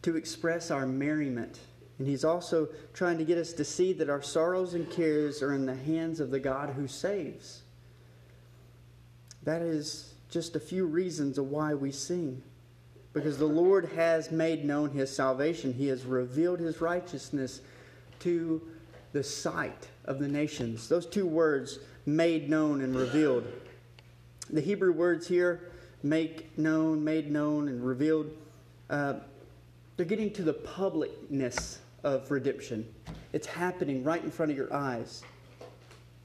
to 0.01 0.15
express 0.15 0.71
our 0.71 0.85
merriment. 0.85 1.59
And 1.99 2.07
he's 2.07 2.25
also 2.25 2.67
trying 2.93 3.19
to 3.19 3.25
get 3.25 3.37
us 3.37 3.53
to 3.53 3.63
see 3.63 3.93
that 3.93 4.09
our 4.09 4.21
sorrows 4.21 4.73
and 4.73 4.89
cares 4.89 5.41
are 5.41 5.53
in 5.53 5.65
the 5.65 5.75
hands 5.75 6.19
of 6.19 6.31
the 6.31 6.39
God 6.39 6.71
who 6.71 6.87
saves. 6.87 7.61
That 9.43 9.61
is 9.61 10.13
just 10.29 10.55
a 10.55 10.59
few 10.59 10.85
reasons 10.85 11.37
of 11.37 11.49
why 11.49 11.73
we 11.73 11.91
sing 11.91 12.43
because 13.17 13.39
the 13.39 13.45
Lord 13.45 13.89
has 13.95 14.31
made 14.31 14.63
known 14.63 14.91
his 14.91 15.13
salvation. 15.13 15.74
He 15.74 15.88
has 15.88 16.05
revealed 16.05 16.59
his 16.59 16.81
righteousness 16.81 17.62
to 18.19 18.62
the 19.12 19.24
sight 19.24 19.88
of 20.05 20.19
the 20.19 20.27
nations. 20.27 20.88
Those 20.88 21.07
two 21.07 21.25
words, 21.25 21.79
made 22.05 22.47
known 22.47 22.81
and 22.81 22.95
revealed. 22.95 23.45
The 24.51 24.62
Hebrew 24.62 24.93
words 24.93 25.27
here, 25.27 25.71
make 26.03 26.55
known, 26.59 27.03
made 27.03 27.31
known, 27.31 27.67
and 27.67 27.83
revealed, 27.83 28.29
uh, 28.91 29.15
they're 29.97 30.05
getting 30.05 30.31
to 30.33 30.43
the 30.43 30.53
publicness 30.53 31.79
of 32.03 32.29
redemption. 32.29 32.88
It's 33.33 33.47
happening 33.47 34.03
right 34.03 34.24
in 34.24 34.29
front 34.29 34.51
of 34.51 34.57
your 34.57 34.71
eyes, 34.71 35.24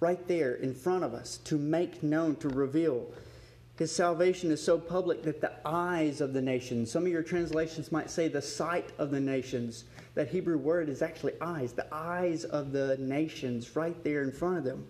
right 0.01 0.29
there 0.29 0.57
in 0.57 0.75
front 0.75 1.05
of 1.05 1.15
us, 1.15 1.39
to 1.45 1.57
make 1.57 2.03
known, 2.03 2.37
to 2.37 2.51
reveal. 2.51 3.07
His 3.77 3.91
salvation 3.91 4.51
is 4.51 4.63
so 4.63 4.79
public 4.79 5.23
that 5.23 5.41
the 5.41 5.53
eyes 5.65 6.21
of 6.21 6.35
the 6.35 6.43
nations, 6.43 6.91
some 6.91 7.05
of 7.05 7.13
your 7.13 7.23
translations 7.23 7.91
might 7.91 8.11
say 8.11 8.29
the 8.29 8.43
sight 8.43 8.91
of 8.99 9.11
the 9.11 9.21
nations. 9.21 9.85
That 10.15 10.29
Hebrew 10.29 10.59
word 10.59 10.91
is 10.91 11.01
actually 11.01 11.33
eyes, 11.41 11.73
the 11.73 11.93
eyes 11.93 12.45
of 12.45 12.73
the 12.73 12.99
nations 12.99 13.75
right 13.75 14.03
there 14.05 14.23
in 14.23 14.31
front 14.31 14.59
of 14.59 14.65
them. 14.65 14.87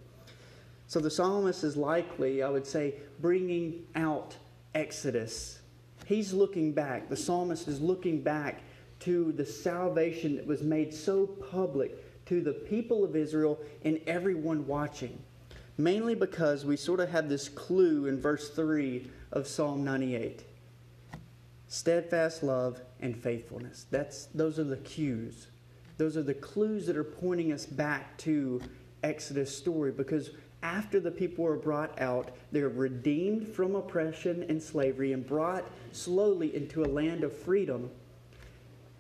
So 0.89 0.99
the 0.99 1.11
psalmist 1.11 1.63
is 1.63 1.77
likely, 1.77 2.43
I 2.43 2.51
would 2.51 2.67
say, 2.67 2.97
bringing 3.21 3.85
out 3.95 4.37
Exodus. 4.75 5.61
He's 6.07 6.33
looking 6.33 6.73
back. 6.73 7.09
The 7.09 7.17
psalmist 7.17 7.69
is 7.69 7.81
looking 7.81 8.21
back 8.21 8.63
to 9.01 9.33
the 9.33 9.47
salvation 9.47 10.37
that 10.37 10.47
was 10.47 10.63
made 10.63 10.93
so 10.93 11.27
public 11.27 12.27
to 12.27 12.41
the 12.41 12.53
people 12.53 13.05
of 13.05 13.15
Israel 13.15 13.61
and 13.85 14.01
everyone 14.07 14.67
watching 14.67 15.19
mainly 15.79 16.15
because 16.15 16.65
we 16.65 16.77
sort 16.77 17.01
of 17.01 17.09
have 17.11 17.29
this 17.29 17.49
clue 17.49 18.07
in 18.07 18.21
verse 18.21 18.51
3 18.51 19.11
of 19.33 19.47
Psalm 19.47 19.85
98 19.85 20.45
steadfast 21.69 22.43
love 22.43 22.83
and 23.01 23.17
faithfulness. 23.17 23.87
That's, 23.91 24.27
those 24.27 24.59
are 24.59 24.65
the 24.65 24.77
cues. 24.77 25.47
Those 25.97 26.19
are 26.19 26.23
the 26.23 26.35
clues 26.35 26.87
that 26.87 26.99
are 26.99 27.05
pointing 27.05 27.51
us 27.51 27.65
back 27.65 28.19
to 28.19 28.61
Exodus 29.03 29.57
story 29.57 29.91
because 29.91 30.33
after 30.63 31.01
the 31.01 31.11
people 31.11 31.47
are 31.47 31.57
brought 31.57 31.99
out, 31.99 32.33
they're 32.53 32.69
redeemed 32.69 33.49
from 33.49 33.75
oppression 33.75 34.45
and 34.51 34.63
slavery 34.63 35.15
and 35.15 35.27
brought 35.27 35.65
slowly 35.93 36.55
into 36.55 36.85
a 36.85 36.87
land 36.87 37.25
of 37.25 37.35
freedom. 37.35 37.91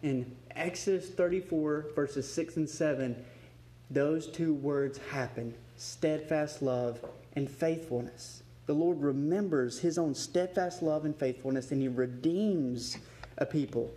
In 0.02 0.35
Exodus 0.52 1.11
34, 1.11 1.88
verses 1.95 2.33
6 2.33 2.57
and 2.57 2.69
7, 2.69 3.23
those 3.91 4.29
two 4.29 4.55
words 4.55 4.99
happen 5.11 5.55
steadfast 5.82 6.62
love, 6.62 7.04
and 7.34 7.50
faithfulness. 7.50 8.42
The 8.66 8.74
Lord 8.74 9.02
remembers 9.02 9.80
his 9.80 9.98
own 9.98 10.14
steadfast 10.14 10.82
love 10.82 11.04
and 11.04 11.16
faithfulness, 11.16 11.72
and 11.72 11.82
he 11.82 11.88
redeems 11.88 12.96
a 13.38 13.44
people. 13.44 13.90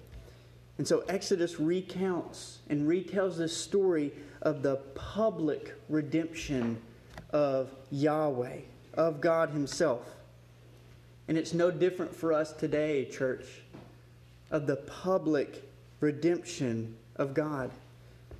And 0.77 0.87
so 0.87 1.01
Exodus 1.07 1.59
recounts 1.59 2.59
and 2.69 2.87
retells 2.87 3.37
this 3.37 3.55
story 3.55 4.11
of 4.41 4.63
the 4.63 4.77
public 4.95 5.73
redemption 5.87 6.81
of 7.29 7.69
Yahweh, 7.91 8.59
of 8.95 9.21
God 9.21 9.51
Himself. 9.51 10.07
And 11.27 11.37
it's 11.37 11.53
no 11.53 11.71
different 11.71 12.15
for 12.15 12.33
us 12.33 12.51
today, 12.51 13.05
church, 13.05 13.45
of 14.51 14.67
the 14.67 14.75
public 14.75 15.63
redemption 15.99 16.95
of 17.15 17.33
God. 17.33 17.71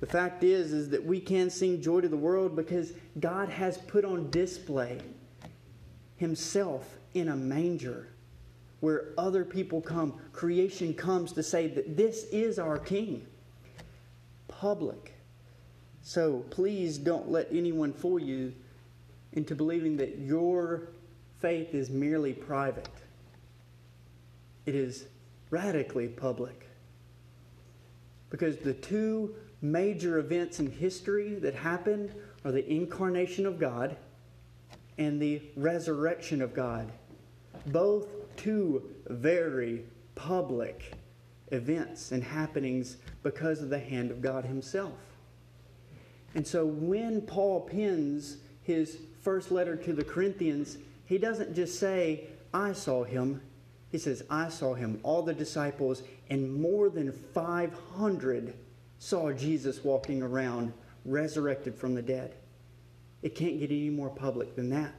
The 0.00 0.06
fact 0.06 0.44
is 0.44 0.72
is 0.72 0.90
that 0.90 1.04
we 1.04 1.20
can 1.20 1.48
sing 1.48 1.80
joy 1.80 2.00
to 2.00 2.08
the 2.08 2.16
world 2.16 2.54
because 2.54 2.92
God 3.18 3.48
has 3.48 3.78
put 3.78 4.04
on 4.04 4.30
display 4.30 5.00
himself 6.16 6.96
in 7.14 7.28
a 7.28 7.36
manger 7.36 8.08
where 8.80 9.08
other 9.16 9.44
people 9.44 9.80
come, 9.80 10.14
creation 10.32 10.92
comes 10.92 11.32
to 11.32 11.42
say 11.42 11.66
that 11.68 11.96
this 11.96 12.24
is 12.24 12.58
our 12.58 12.78
king. 12.78 13.26
Public. 14.48 15.14
So 16.02 16.44
please 16.50 16.98
don't 16.98 17.30
let 17.30 17.48
anyone 17.50 17.92
fool 17.92 18.18
you 18.18 18.52
into 19.32 19.54
believing 19.54 19.96
that 19.96 20.18
your 20.18 20.88
faith 21.40 21.74
is 21.74 21.90
merely 21.90 22.32
private. 22.32 22.88
It 24.66 24.74
is 24.74 25.06
radically 25.50 26.08
public. 26.08 26.68
Because 28.30 28.56
the 28.58 28.74
two 28.74 29.34
major 29.62 30.18
events 30.18 30.60
in 30.60 30.70
history 30.70 31.34
that 31.36 31.54
happened 31.54 32.14
are 32.44 32.52
the 32.52 32.68
incarnation 32.70 33.46
of 33.46 33.58
God 33.58 33.96
and 34.98 35.20
the 35.20 35.42
resurrection 35.56 36.42
of 36.42 36.54
God. 36.54 36.90
Both 37.66 38.06
two 38.36 38.90
very 39.08 39.84
public 40.14 40.92
events 41.52 42.12
and 42.12 42.22
happenings 42.22 42.96
because 43.22 43.62
of 43.62 43.70
the 43.70 43.78
hand 43.78 44.10
of 44.10 44.20
God 44.20 44.44
Himself. 44.44 44.98
And 46.34 46.46
so 46.46 46.66
when 46.66 47.22
Paul 47.22 47.62
pens 47.62 48.36
his 48.62 48.98
first 49.22 49.50
letter 49.50 49.76
to 49.76 49.92
the 49.92 50.04
Corinthians, 50.04 50.76
he 51.06 51.18
doesn't 51.18 51.54
just 51.54 51.78
say, 51.78 52.26
I 52.52 52.72
saw 52.72 53.04
him. 53.04 53.40
He 53.90 53.98
says, 53.98 54.22
I 54.28 54.48
saw 54.48 54.74
him, 54.74 55.00
all 55.02 55.22
the 55.22 55.32
disciples, 55.32 56.02
and 56.28 56.52
more 56.52 56.90
than 56.90 57.12
500 57.12 58.54
saw 58.98 59.32
Jesus 59.32 59.84
walking 59.84 60.22
around 60.22 60.72
resurrected 61.04 61.74
from 61.74 61.94
the 61.94 62.02
dead. 62.02 62.34
It 63.22 63.34
can't 63.34 63.58
get 63.58 63.70
any 63.70 63.90
more 63.90 64.10
public 64.10 64.56
than 64.56 64.70
that. 64.70 64.94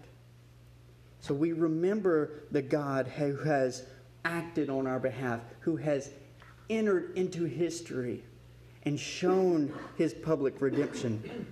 So 1.19 1.33
we 1.33 1.51
remember 1.53 2.31
the 2.51 2.61
God 2.61 3.07
who 3.07 3.35
has 3.37 3.83
acted 4.23 4.69
on 4.69 4.87
our 4.87 4.99
behalf, 4.99 5.41
who 5.59 5.75
has 5.77 6.11
entered 6.69 7.17
into 7.17 7.45
history 7.45 8.23
and 8.83 8.99
shown 8.99 9.73
his 9.97 10.13
public 10.13 10.61
redemption. 10.61 11.47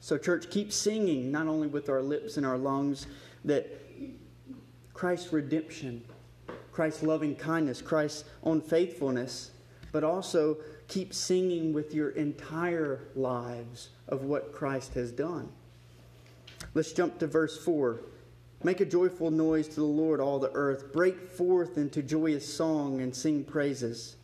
So, 0.00 0.18
church, 0.18 0.50
keep 0.50 0.72
singing, 0.72 1.30
not 1.30 1.46
only 1.46 1.68
with 1.68 1.88
our 1.88 2.02
lips 2.02 2.36
and 2.36 2.46
our 2.46 2.58
lungs, 2.58 3.06
that 3.44 3.68
Christ's 4.94 5.32
redemption, 5.32 6.02
Christ's 6.72 7.02
loving 7.02 7.36
kindness, 7.36 7.82
Christ's 7.82 8.24
own 8.42 8.60
faithfulness, 8.60 9.50
but 9.92 10.02
also 10.02 10.56
keep 10.92 11.14
singing 11.14 11.72
with 11.72 11.94
your 11.94 12.10
entire 12.10 13.00
lives 13.16 13.88
of 14.08 14.24
what 14.24 14.52
Christ 14.52 14.92
has 14.92 15.10
done. 15.10 15.48
Let's 16.74 16.92
jump 16.92 17.18
to 17.20 17.26
verse 17.26 17.56
4. 17.64 18.00
Make 18.62 18.82
a 18.82 18.84
joyful 18.84 19.30
noise 19.30 19.68
to 19.68 19.76
the 19.76 19.84
Lord, 19.84 20.20
all 20.20 20.38
the 20.38 20.52
earth. 20.52 20.92
Break 20.92 21.32
forth 21.32 21.78
into 21.78 22.02
joyous 22.02 22.46
song 22.46 23.00
and 23.00 23.16
sing 23.16 23.42
praises. 23.42 24.16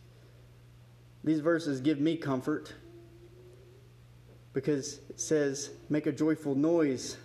These 1.23 1.39
verses 1.39 1.81
give 1.81 1.99
me 1.99 2.15
comfort 2.15 2.71
because 4.53 4.99
it 5.09 5.19
says, 5.19 5.71
make 5.89 6.05
a 6.05 6.11
joyful 6.11 6.53
noise. 6.53 7.17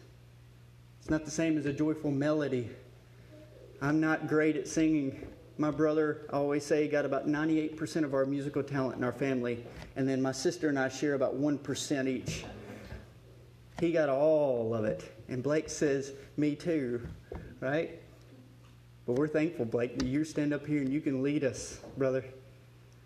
It's 1.00 1.10
not 1.10 1.26
the 1.26 1.30
same 1.30 1.58
as 1.58 1.66
a 1.66 1.72
joyful 1.72 2.10
melody. 2.10 2.70
I'm 3.82 4.00
not 4.00 4.26
great 4.26 4.56
at 4.56 4.68
singing. 4.68 5.26
My 5.56 5.70
brother, 5.70 6.26
I 6.32 6.37
always 6.37 6.66
say, 6.66 6.88
got 6.88 7.04
about 7.04 7.28
98% 7.28 8.04
of 8.04 8.12
our 8.12 8.26
musical 8.26 8.62
talent 8.62 8.96
in 8.99 9.04
our 9.04 9.12
family, 9.12 9.64
and 9.94 10.08
then 10.08 10.20
my 10.20 10.32
sister 10.32 10.68
and 10.68 10.78
I 10.78 10.88
share 10.88 11.14
about 11.14 11.40
1% 11.40 12.08
each. 12.08 12.44
He 13.78 13.92
got 13.92 14.08
all 14.08 14.75
of 14.75 14.84
it. 14.84 15.04
And 15.28 15.42
Blake 15.42 15.68
says, 15.68 16.12
Me 16.37 16.56
too, 16.56 17.06
right? 17.61 18.00
But 19.06 19.14
we're 19.14 19.28
thankful, 19.28 19.64
Blake, 19.64 19.99
that 19.99 20.06
you 20.06 20.25
stand 20.25 20.52
up 20.52 20.66
here 20.66 20.80
and 20.80 20.92
you 20.92 21.00
can 21.00 21.23
lead 21.23 21.44
us, 21.44 21.80
brother. 21.96 22.25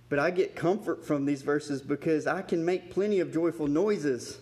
But 0.08 0.18
I 0.18 0.30
get 0.30 0.56
comfort 0.56 1.04
from 1.04 1.26
these 1.26 1.42
verses 1.42 1.82
because 1.82 2.26
I 2.26 2.40
can 2.40 2.64
make 2.64 2.90
plenty 2.90 3.20
of 3.20 3.32
joyful 3.32 3.66
noises. 3.66 4.38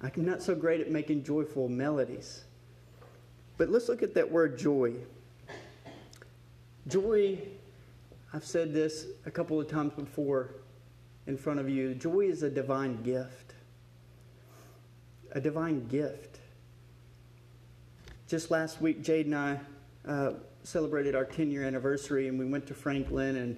I'm 0.00 0.24
not 0.24 0.42
so 0.42 0.56
great 0.56 0.80
at 0.80 0.90
making 0.90 1.22
joyful 1.22 1.68
melodies. 1.68 2.44
But 3.58 3.68
let's 3.68 3.88
look 3.88 4.02
at 4.02 4.14
that 4.14 4.28
word 4.28 4.58
joy. 4.58 4.94
Joy, 6.88 7.38
I've 8.32 8.44
said 8.44 8.72
this 8.72 9.06
a 9.24 9.30
couple 9.30 9.60
of 9.60 9.68
times 9.68 9.92
before 9.94 10.54
in 11.26 11.36
front 11.36 11.60
of 11.60 11.68
you. 11.68 11.94
Joy 11.94 12.22
is 12.22 12.42
a 12.42 12.50
divine 12.50 13.02
gift. 13.02 13.54
A 15.32 15.40
divine 15.40 15.86
gift. 15.86 16.40
Just 18.26 18.50
last 18.50 18.80
week, 18.80 19.02
Jade 19.02 19.26
and 19.26 19.34
I 19.34 19.60
uh, 20.06 20.32
celebrated 20.64 21.14
our 21.14 21.24
10 21.24 21.50
year 21.50 21.62
anniversary, 21.64 22.28
and 22.28 22.38
we 22.38 22.46
went 22.46 22.66
to 22.66 22.74
Franklin 22.74 23.36
and 23.36 23.56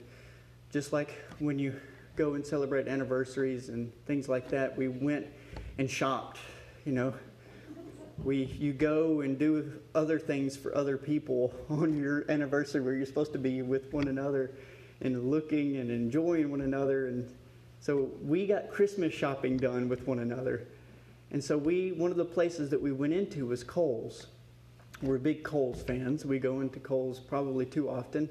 just 0.71 0.93
like 0.93 1.15
when 1.39 1.57
you 1.59 1.73
go 2.17 2.35
and 2.35 2.45
celebrate 2.45 2.89
anniversaries 2.89 3.69
and 3.69 3.93
things 4.07 4.29
like 4.29 4.49
that, 4.49 4.77
we 4.77 4.89
went 4.89 5.27
and 5.79 5.89
shopped. 5.89 6.41
You 6.85 6.93
know, 6.93 7.15
we 8.23 8.45
you 8.45 8.73
go 8.73 9.21
and 9.23 9.39
do 9.39 9.73
other 9.95 10.19
things 10.19 10.57
for 10.57 10.75
other 10.77 10.97
people 10.97 11.53
on 11.69 11.97
your 11.97 12.31
anniversary 12.31 12.81
where 12.81 12.95
you're 12.95 13.07
supposed 13.07 13.33
to 13.33 13.39
be 13.39 13.63
with 13.63 13.93
one 13.93 14.09
another 14.09 14.53
and 15.01 15.31
looking 15.31 15.77
and 15.77 15.91
enjoying 15.91 16.51
one 16.51 16.61
another 16.61 17.09
and 17.09 17.29
so 17.85 18.11
we 18.23 18.47
got 18.47 18.71
Christmas 18.71 19.13
shopping 19.13 19.59
done 19.59 19.91
with 19.91 20.07
one 20.07 20.21
another. 20.21 20.67
And 21.33 21.45
so 21.45 21.59
we 21.59 21.93
one 21.93 22.11
of 22.11 22.17
the 22.17 22.25
places 22.25 22.71
that 22.71 22.81
we 22.81 22.93
went 22.93 23.13
into 23.13 23.45
was 23.45 23.63
Kohl's. 23.63 24.29
We're 25.03 25.19
big 25.19 25.43
Kohl's 25.43 25.83
fans. 25.83 26.25
We 26.25 26.39
go 26.39 26.63
into 26.63 26.81
Kohl's 26.81 27.21
probably 27.21 27.67
too 27.67 27.91
often. 27.91 28.31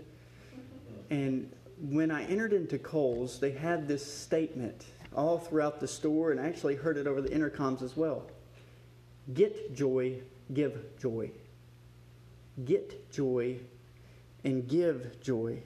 And 1.11 1.51
when 1.79 2.09
I 2.09 2.25
entered 2.25 2.51
into 2.51 2.79
Kohl's, 2.79 3.39
they 3.39 3.51
had 3.51 3.87
this 3.87 4.03
statement 4.03 4.85
all 5.15 5.37
throughout 5.37 5.79
the 5.79 5.87
store, 5.87 6.31
and 6.31 6.39
I 6.41 6.47
actually 6.47 6.73
heard 6.73 6.97
it 6.97 7.05
over 7.05 7.21
the 7.21 7.29
intercoms 7.29 7.83
as 7.83 7.95
well. 7.95 8.25
Get 9.31 9.73
joy, 9.73 10.21
give 10.53 10.97
joy. 10.99 11.31
Get 12.65 13.11
joy 13.11 13.59
and 14.43 14.67
give 14.67 15.21
joy. 15.21 15.59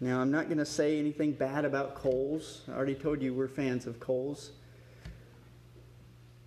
Now, 0.00 0.20
I'm 0.20 0.30
not 0.30 0.46
going 0.46 0.58
to 0.58 0.66
say 0.66 0.98
anything 0.98 1.32
bad 1.32 1.64
about 1.64 1.94
Kohl's. 1.94 2.62
I 2.68 2.72
already 2.72 2.94
told 2.94 3.22
you 3.22 3.34
we're 3.34 3.48
fans 3.48 3.86
of 3.86 4.00
Kohl's. 4.00 4.52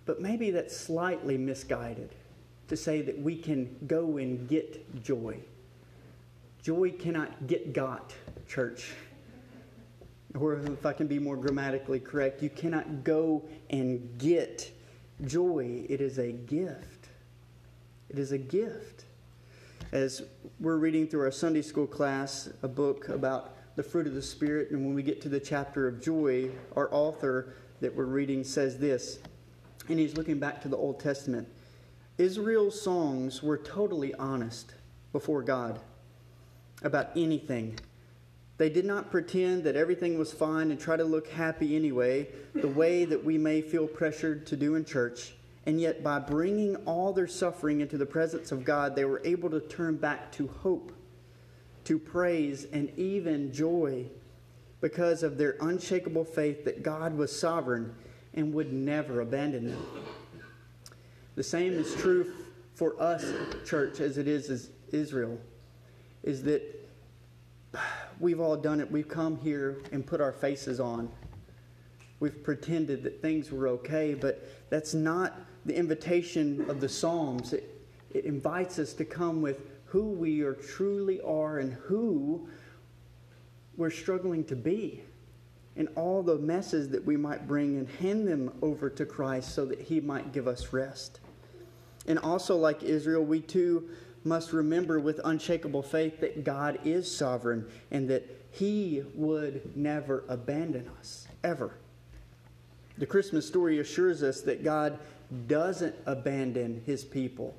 But 0.04 0.20
maybe 0.20 0.50
that's 0.50 0.76
slightly 0.76 1.36
misguided 1.38 2.14
to 2.68 2.76
say 2.76 3.02
that 3.02 3.18
we 3.18 3.36
can 3.36 3.76
go 3.86 4.16
and 4.16 4.48
get 4.48 5.02
joy. 5.02 5.38
Joy 6.62 6.92
cannot 6.92 7.46
get 7.46 7.72
got, 7.72 8.14
church. 8.46 8.92
Or 10.38 10.54
if 10.54 10.86
I 10.86 10.92
can 10.92 11.06
be 11.06 11.18
more 11.18 11.36
grammatically 11.36 12.00
correct, 12.00 12.42
you 12.42 12.48
cannot 12.48 13.04
go 13.04 13.42
and 13.70 14.16
get 14.18 14.70
joy. 15.26 15.84
It 15.88 16.00
is 16.00 16.18
a 16.18 16.32
gift. 16.32 17.08
It 18.08 18.18
is 18.18 18.32
a 18.32 18.38
gift. 18.38 19.04
As 19.92 20.22
we're 20.58 20.76
reading 20.76 21.06
through 21.06 21.22
our 21.22 21.30
Sunday 21.30 21.62
school 21.62 21.86
class 21.86 22.48
a 22.62 22.68
book 22.68 23.08
about 23.08 23.54
the 23.76 23.82
fruit 23.82 24.06
of 24.06 24.14
the 24.14 24.22
Spirit, 24.22 24.70
and 24.70 24.84
when 24.84 24.94
we 24.94 25.02
get 25.02 25.20
to 25.22 25.28
the 25.28 25.40
chapter 25.40 25.86
of 25.88 26.02
joy, 26.02 26.50
our 26.76 26.92
author 26.92 27.54
that 27.80 27.94
we're 27.94 28.04
reading 28.04 28.44
says 28.44 28.78
this, 28.78 29.18
and 29.88 29.98
he's 29.98 30.16
looking 30.16 30.38
back 30.38 30.60
to 30.62 30.68
the 30.68 30.76
Old 30.76 31.00
Testament. 31.00 31.48
Israel's 32.18 32.80
songs 32.80 33.42
were 33.42 33.58
totally 33.58 34.14
honest 34.14 34.74
before 35.12 35.42
God 35.42 35.80
about 36.82 37.10
anything. 37.16 37.78
They 38.58 38.68
did 38.68 38.84
not 38.84 39.10
pretend 39.10 39.64
that 39.64 39.76
everything 39.76 40.18
was 40.18 40.32
fine 40.32 40.70
and 40.70 40.78
try 40.78 40.96
to 40.96 41.04
look 41.04 41.28
happy 41.28 41.74
anyway, 41.74 42.28
the 42.54 42.68
way 42.68 43.04
that 43.04 43.24
we 43.24 43.38
may 43.38 43.60
feel 43.60 43.86
pressured 43.86 44.46
to 44.48 44.56
do 44.56 44.74
in 44.74 44.84
church. 44.84 45.34
And 45.64 45.80
yet, 45.80 46.02
by 46.02 46.18
bringing 46.18 46.76
all 46.86 47.12
their 47.12 47.26
suffering 47.26 47.80
into 47.80 47.96
the 47.96 48.06
presence 48.06 48.52
of 48.52 48.64
God, 48.64 48.94
they 48.94 49.04
were 49.04 49.22
able 49.24 49.48
to 49.50 49.60
turn 49.60 49.96
back 49.96 50.32
to 50.32 50.48
hope, 50.48 50.92
to 51.84 51.98
praise, 51.98 52.66
and 52.72 52.90
even 52.98 53.52
joy 53.52 54.06
because 54.80 55.22
of 55.22 55.38
their 55.38 55.56
unshakable 55.60 56.24
faith 56.24 56.64
that 56.64 56.82
God 56.82 57.16
was 57.16 57.36
sovereign 57.38 57.94
and 58.34 58.52
would 58.54 58.72
never 58.72 59.20
abandon 59.20 59.68
them. 59.68 59.86
The 61.36 61.42
same 61.42 61.72
is 61.72 61.94
true 61.94 62.32
for 62.74 63.00
us, 63.00 63.24
church, 63.64 64.00
as 64.00 64.18
it 64.18 64.26
is 64.26 64.50
as 64.50 64.70
Israel 64.90 65.38
is 66.22 66.42
that 66.44 66.81
we've 68.22 68.40
all 68.40 68.56
done 68.56 68.80
it. 68.80 68.88
We've 68.90 69.08
come 69.08 69.36
here 69.36 69.82
and 69.90 70.06
put 70.06 70.20
our 70.20 70.32
faces 70.32 70.78
on. 70.78 71.10
We've 72.20 72.42
pretended 72.44 73.02
that 73.02 73.20
things 73.20 73.50
were 73.50 73.66
okay, 73.68 74.14
but 74.14 74.48
that's 74.70 74.94
not 74.94 75.40
the 75.66 75.74
invitation 75.76 76.64
of 76.70 76.80
the 76.80 76.88
Psalms. 76.88 77.52
It, 77.52 77.84
it 78.10 78.24
invites 78.24 78.78
us 78.78 78.92
to 78.94 79.04
come 79.04 79.42
with 79.42 79.60
who 79.86 80.04
we 80.04 80.42
are 80.42 80.54
truly 80.54 81.20
are 81.22 81.58
and 81.58 81.72
who 81.72 82.48
we're 83.76 83.90
struggling 83.90 84.44
to 84.44 84.56
be 84.56 85.02
and 85.74 85.88
all 85.96 86.22
the 86.22 86.38
messes 86.38 86.88
that 86.90 87.04
we 87.04 87.16
might 87.16 87.48
bring 87.48 87.76
and 87.76 87.88
hand 87.88 88.28
them 88.28 88.52
over 88.62 88.88
to 88.88 89.04
Christ 89.04 89.52
so 89.52 89.64
that 89.64 89.80
He 89.80 90.00
might 90.00 90.32
give 90.32 90.46
us 90.46 90.72
rest. 90.72 91.18
And 92.06 92.20
also, 92.20 92.56
like 92.56 92.84
Israel, 92.84 93.24
we 93.24 93.40
too 93.40 93.88
must 94.24 94.52
remember 94.52 95.00
with 95.00 95.20
unshakable 95.24 95.82
faith 95.82 96.20
that 96.20 96.44
God 96.44 96.78
is 96.84 97.14
sovereign 97.14 97.66
and 97.90 98.08
that 98.10 98.28
He 98.50 99.02
would 99.14 99.76
never 99.76 100.24
abandon 100.28 100.88
us, 100.98 101.26
ever. 101.42 101.74
The 102.98 103.06
Christmas 103.06 103.46
story 103.46 103.78
assures 103.78 104.22
us 104.22 104.42
that 104.42 104.62
God 104.62 104.98
doesn't 105.46 105.94
abandon 106.06 106.82
His 106.86 107.04
people, 107.04 107.56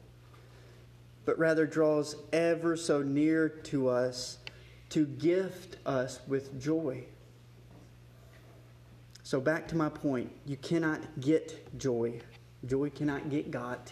but 1.25 1.37
rather 1.39 1.65
draws 1.65 2.15
ever 2.31 2.77
so 2.77 3.01
near 3.01 3.49
to 3.49 3.89
us 3.89 4.37
to 4.89 5.05
gift 5.05 5.77
us 5.87 6.19
with 6.27 6.61
joy. 6.61 7.03
So, 9.23 9.39
back 9.39 9.67
to 9.69 9.75
my 9.75 9.89
point 9.89 10.31
you 10.45 10.57
cannot 10.57 11.19
get 11.19 11.77
joy, 11.79 12.19
joy 12.65 12.89
cannot 12.89 13.29
get 13.29 13.49
got. 13.49 13.91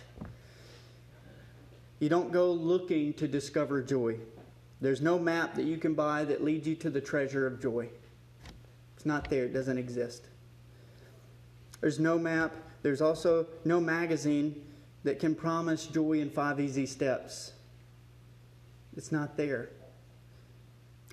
You 2.01 2.09
don't 2.09 2.31
go 2.31 2.51
looking 2.51 3.13
to 3.13 3.27
discover 3.27 3.79
joy. 3.83 4.17
There's 4.81 5.01
no 5.01 5.19
map 5.19 5.53
that 5.53 5.65
you 5.65 5.77
can 5.77 5.93
buy 5.93 6.25
that 6.25 6.43
leads 6.43 6.67
you 6.67 6.73
to 6.77 6.89
the 6.89 6.99
treasure 6.99 7.45
of 7.45 7.61
joy. 7.61 7.89
It's 8.95 9.05
not 9.05 9.29
there, 9.29 9.45
it 9.45 9.53
doesn't 9.53 9.77
exist. 9.77 10.25
There's 11.79 11.99
no 11.99 12.17
map, 12.17 12.55
there's 12.81 13.03
also 13.03 13.45
no 13.65 13.79
magazine 13.79 14.65
that 15.03 15.19
can 15.19 15.35
promise 15.35 15.85
joy 15.85 16.13
in 16.13 16.31
five 16.31 16.59
easy 16.59 16.87
steps. 16.87 17.53
It's 18.97 19.11
not 19.11 19.37
there. 19.37 19.69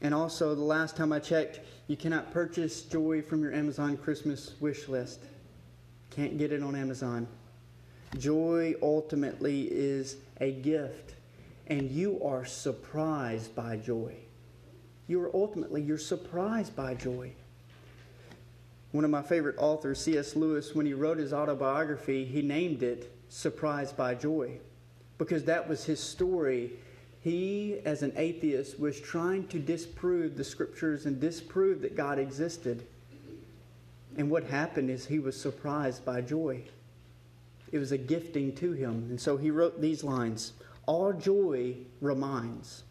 And 0.00 0.14
also, 0.14 0.54
the 0.54 0.62
last 0.62 0.96
time 0.96 1.12
I 1.12 1.18
checked, 1.18 1.60
you 1.86 1.98
cannot 1.98 2.32
purchase 2.32 2.80
joy 2.80 3.20
from 3.20 3.42
your 3.42 3.52
Amazon 3.52 3.98
Christmas 3.98 4.54
wish 4.58 4.88
list. 4.88 5.20
Can't 6.08 6.38
get 6.38 6.50
it 6.50 6.62
on 6.62 6.74
Amazon. 6.74 7.28
Joy 8.16 8.74
ultimately 8.82 9.68
is 9.70 10.16
a 10.40 10.52
gift, 10.52 11.14
and 11.66 11.90
you 11.90 12.22
are 12.24 12.44
surprised 12.44 13.54
by 13.54 13.76
joy. 13.76 14.14
You 15.06 15.22
are 15.22 15.30
ultimately 15.34 15.82
you're 15.82 15.98
surprised 15.98 16.76
by 16.76 16.94
joy. 16.94 17.32
One 18.92 19.04
of 19.04 19.10
my 19.10 19.22
favorite 19.22 19.56
authors, 19.58 20.00
C.S. 20.00 20.34
Lewis, 20.34 20.74
when 20.74 20.86
he 20.86 20.94
wrote 20.94 21.18
his 21.18 21.32
autobiography, 21.32 22.24
he 22.24 22.42
named 22.42 22.82
it 22.82 23.12
Surprised 23.30 23.94
by 23.94 24.14
Joy 24.14 24.58
because 25.18 25.44
that 25.44 25.68
was 25.68 25.84
his 25.84 26.00
story. 26.00 26.72
He, 27.20 27.80
as 27.84 28.02
an 28.02 28.12
atheist, 28.16 28.80
was 28.80 28.98
trying 28.98 29.48
to 29.48 29.58
disprove 29.58 30.36
the 30.36 30.44
scriptures 30.44 31.04
and 31.04 31.20
disprove 31.20 31.82
that 31.82 31.96
God 31.96 32.18
existed. 32.18 32.86
And 34.16 34.30
what 34.30 34.44
happened 34.44 34.88
is 34.88 35.06
he 35.06 35.18
was 35.18 35.38
surprised 35.38 36.04
by 36.04 36.22
joy. 36.22 36.62
It 37.70 37.78
was 37.78 37.92
a 37.92 37.98
gifting 37.98 38.54
to 38.56 38.72
him. 38.72 39.06
And 39.10 39.20
so 39.20 39.36
he 39.36 39.50
wrote 39.50 39.80
these 39.80 40.04
lines 40.04 40.52
All 40.86 41.12
joy 41.12 41.76
reminds. 42.00 42.84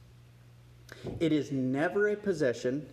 It 1.20 1.32
is 1.32 1.52
never 1.52 2.10
a 2.10 2.16
possession, 2.16 2.88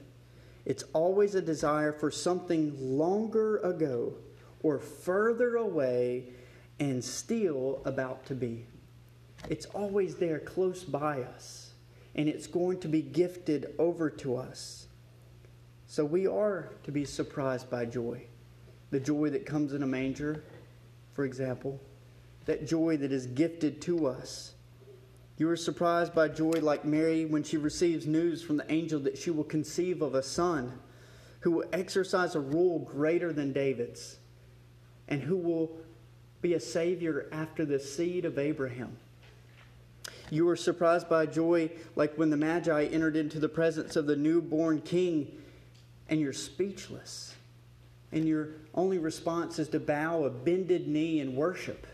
it's 0.64 0.85
always 0.92 1.35
a 1.35 1.42
desire 1.42 1.92
for 1.92 2.11
something 2.11 2.75
longer 2.79 3.59
ago 3.59 4.14
or 4.62 4.79
further 4.79 5.57
away 5.57 6.25
and 6.81 7.05
still 7.05 7.83
about 7.85 8.25
to 8.27 8.35
be. 8.35 8.66
It's 9.51 9.66
always 9.66 10.16
there 10.16 10.38
close 10.38 10.83
by 10.83 11.23
us, 11.23 11.75
and 12.14 12.29
it's 12.29 12.47
going 12.47 12.81
to 12.81 12.88
be 12.88 13.03
gifted 13.03 13.75
over 13.79 14.09
to 14.11 14.37
us. 14.37 14.87
So 15.87 16.05
we 16.05 16.27
are 16.27 16.70
to 16.85 16.90
be 16.90 17.05
surprised 17.05 17.70
by 17.70 17.85
joy. 17.85 18.23
The 18.90 19.01
joy 19.01 19.31
that 19.31 19.44
comes 19.44 19.75
in 19.75 19.83
a 19.83 19.87
manger, 19.87 20.44
for 21.14 21.24
example, 21.24 21.81
that 22.44 22.66
joy 22.66 22.96
that 22.98 23.12
is 23.12 23.27
gifted 23.27 23.81
to 23.83 24.07
us. 24.07 24.53
You 25.38 25.48
are 25.48 25.57
surprised 25.57 26.14
by 26.14 26.29
joy 26.29 26.59
like 26.61 26.85
Mary 26.85 27.24
when 27.24 27.42
she 27.42 27.57
receives 27.57 28.07
news 28.07 28.42
from 28.42 28.57
the 28.57 28.70
angel 28.70 29.00
that 29.00 29.16
she 29.16 29.31
will 29.31 29.44
conceive 29.44 30.03
of 30.03 30.14
a 30.14 30.22
son 30.22 30.79
who 31.40 31.53
will 31.53 31.64
exercise 31.72 32.35
a 32.35 32.40
rule 32.40 32.81
greater 32.81 33.33
than 33.33 33.53
David's 33.53 34.18
and 35.09 35.22
who 35.22 35.37
will 35.37 35.77
be 36.40 36.55
a 36.55 36.61
savior 36.61 37.27
after 37.33 37.64
the 37.64 37.79
seed 37.79 38.24
of 38.24 38.38
Abraham. 38.38 38.96
You 40.31 40.48
are 40.48 40.57
surprised 40.57 41.09
by 41.09 41.27
joy 41.27 41.70
like 41.96 42.16
when 42.16 42.31
the 42.31 42.37
Magi 42.37 42.85
entered 42.85 43.16
into 43.16 43.38
the 43.38 43.48
presence 43.48 43.96
of 43.96 44.07
the 44.07 44.16
newborn 44.16 44.81
king 44.81 45.31
and 46.09 46.20
you're 46.20 46.33
speechless. 46.33 47.35
And 48.14 48.27
your 48.27 48.48
only 48.74 48.98
response 48.98 49.59
is 49.59 49.68
to 49.68 49.81
bow 49.81 50.24
a 50.24 50.31
bended 50.31 50.88
knee 50.88 51.20
in 51.20 51.37
worship. 51.37 51.87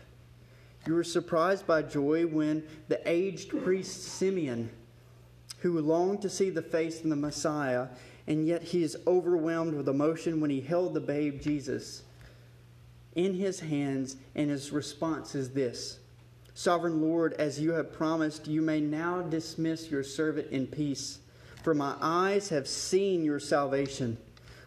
You 0.87 0.93
were 0.93 1.03
surprised 1.03 1.67
by 1.67 1.81
joy 1.81 2.25
when 2.25 2.63
the 2.87 3.01
aged 3.09 3.49
priest 3.63 4.03
Simeon, 4.03 4.69
who 5.59 5.79
longed 5.79 6.21
to 6.21 6.29
see 6.29 6.49
the 6.49 6.61
face 6.61 7.03
of 7.03 7.09
the 7.09 7.15
Messiah, 7.15 7.87
and 8.27 8.47
yet 8.47 8.63
he 8.63 8.83
is 8.83 8.97
overwhelmed 9.05 9.73
with 9.73 9.89
emotion 9.89 10.39
when 10.39 10.49
he 10.49 10.61
held 10.61 10.93
the 10.93 11.01
babe 11.01 11.41
Jesus 11.41 12.03
in 13.15 13.33
his 13.33 13.59
hands, 13.59 14.15
and 14.35 14.49
his 14.49 14.71
response 14.71 15.35
is 15.35 15.49
this 15.49 15.99
Sovereign 16.53 17.01
Lord, 17.01 17.33
as 17.33 17.59
you 17.59 17.71
have 17.71 17.93
promised, 17.93 18.47
you 18.47 18.61
may 18.61 18.79
now 18.79 19.21
dismiss 19.21 19.89
your 19.89 20.03
servant 20.03 20.49
in 20.51 20.67
peace. 20.67 21.19
For 21.63 21.73
my 21.73 21.95
eyes 22.01 22.49
have 22.49 22.67
seen 22.67 23.23
your 23.23 23.39
salvation, 23.39 24.17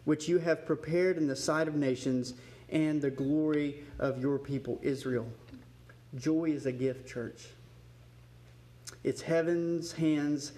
which 0.04 0.28
you 0.28 0.38
have 0.38 0.66
prepared 0.66 1.16
in 1.16 1.26
the 1.26 1.36
sight 1.36 1.68
of 1.68 1.74
nations 1.74 2.34
and 2.70 3.00
the 3.00 3.10
glory 3.10 3.82
of 3.98 4.20
your 4.20 4.38
people, 4.38 4.78
Israel. 4.82 5.26
Joy 6.14 6.46
is 6.46 6.66
a 6.66 6.72
gift, 6.72 7.08
church. 7.08 7.46
It's 9.02 9.22
heaven's 9.22 9.92
hands 9.92 10.52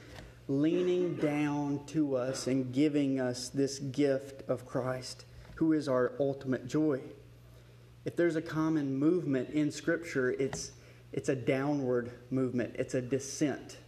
leaning 0.49 1.17
down 1.17 1.85
to 1.87 2.17
us 2.17 2.47
and 2.47 2.73
giving 2.73 3.21
us 3.21 3.49
this 3.49 3.79
gift 3.79 4.49
of 4.49 4.67
Christ, 4.67 5.25
who 5.57 5.73
is 5.73 5.89
our 5.89 6.13
ultimate 6.21 6.67
joy. 6.67 7.01
If 8.05 8.15
there's 8.15 8.37
a 8.37 8.43
common 8.43 8.97
movement 8.97 9.51
in 9.51 9.71
Scripture, 9.71 10.31
it's 10.31 10.73
it's 11.13 11.29
a 11.29 11.37
downward 11.37 12.11
movement, 12.31 12.77
it's 12.79 12.95
a 12.95 13.01
descent. 13.01 13.79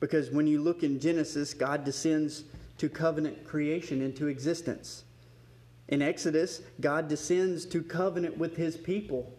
Because 0.00 0.30
when 0.30 0.46
you 0.46 0.60
look 0.60 0.82
in 0.82 1.00
Genesis, 1.00 1.54
God 1.54 1.82
descends 1.84 2.44
to 2.78 2.88
covenant 2.88 3.44
creation 3.44 4.02
into 4.02 4.26
existence. 4.28 5.04
In 5.88 6.02
Exodus, 6.02 6.62
God 6.80 7.08
descends 7.08 7.64
to 7.66 7.82
covenant 7.82 8.36
with 8.36 8.56
his 8.56 8.76
people, 8.76 9.32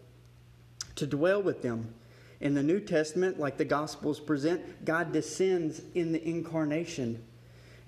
to 0.94 1.06
dwell 1.06 1.42
with 1.42 1.62
them. 1.62 1.94
In 2.40 2.54
the 2.54 2.62
New 2.62 2.80
Testament, 2.80 3.38
like 3.38 3.58
the 3.58 3.64
Gospels 3.64 4.20
present, 4.20 4.84
God 4.84 5.12
descends 5.12 5.82
in 5.94 6.12
the 6.12 6.26
incarnation 6.26 7.22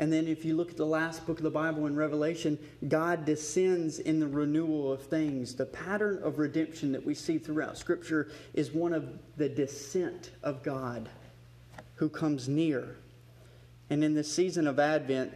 and 0.01 0.11
then 0.11 0.27
if 0.27 0.47
you 0.47 0.57
look 0.57 0.71
at 0.71 0.79
the 0.79 0.87
last 0.87 1.27
book 1.27 1.37
of 1.37 1.43
the 1.43 1.51
Bible 1.51 1.87
in 1.87 1.95
Revelation, 1.95 2.59
God 2.89 3.27
descends 3.27 3.99
in 3.99 4.19
the 4.19 4.27
renewal 4.27 4.91
of 4.91 5.03
things. 5.03 5.55
The 5.55 5.67
pattern 5.67 6.21
of 6.23 6.39
redemption 6.39 6.91
that 6.93 7.05
we 7.05 7.13
see 7.13 7.37
throughout 7.37 7.77
Scripture 7.77 8.29
is 8.55 8.73
one 8.73 8.95
of 8.95 9.19
the 9.37 9.47
descent 9.47 10.31
of 10.43 10.63
God 10.63 11.11
who 11.97 12.09
comes 12.09 12.49
near. 12.49 12.97
And 13.91 14.05
in 14.05 14.15
the 14.15 14.25
season 14.25 14.69
of 14.69 14.79
Advent, 14.79 15.33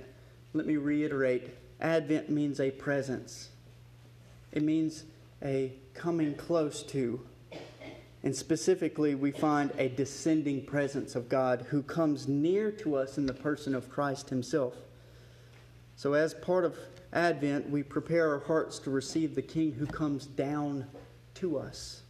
let 0.52 0.66
me 0.66 0.76
reiterate 0.76 1.50
Advent 1.80 2.30
means 2.30 2.60
a 2.60 2.70
presence, 2.70 3.50
it 4.52 4.62
means 4.62 5.04
a 5.42 5.72
coming 5.92 6.34
close 6.34 6.82
to. 6.84 7.20
And 8.22 8.34
specifically, 8.34 9.14
we 9.14 9.32
find 9.32 9.70
a 9.76 9.88
descending 9.88 10.64
presence 10.64 11.14
of 11.14 11.28
God 11.28 11.66
who 11.68 11.82
comes 11.82 12.26
near 12.26 12.70
to 12.72 12.96
us 12.96 13.18
in 13.18 13.26
the 13.26 13.34
person 13.34 13.74
of 13.74 13.90
Christ 13.90 14.30
Himself. 14.30 14.72
So, 15.96 16.14
as 16.14 16.32
part 16.32 16.64
of 16.64 16.78
Advent, 17.12 17.68
we 17.68 17.82
prepare 17.82 18.30
our 18.30 18.38
hearts 18.38 18.78
to 18.80 18.90
receive 18.90 19.34
the 19.34 19.42
King 19.42 19.72
who 19.72 19.84
comes 19.84 20.24
down 20.24 20.86
to 21.34 21.58
us. 21.58 22.00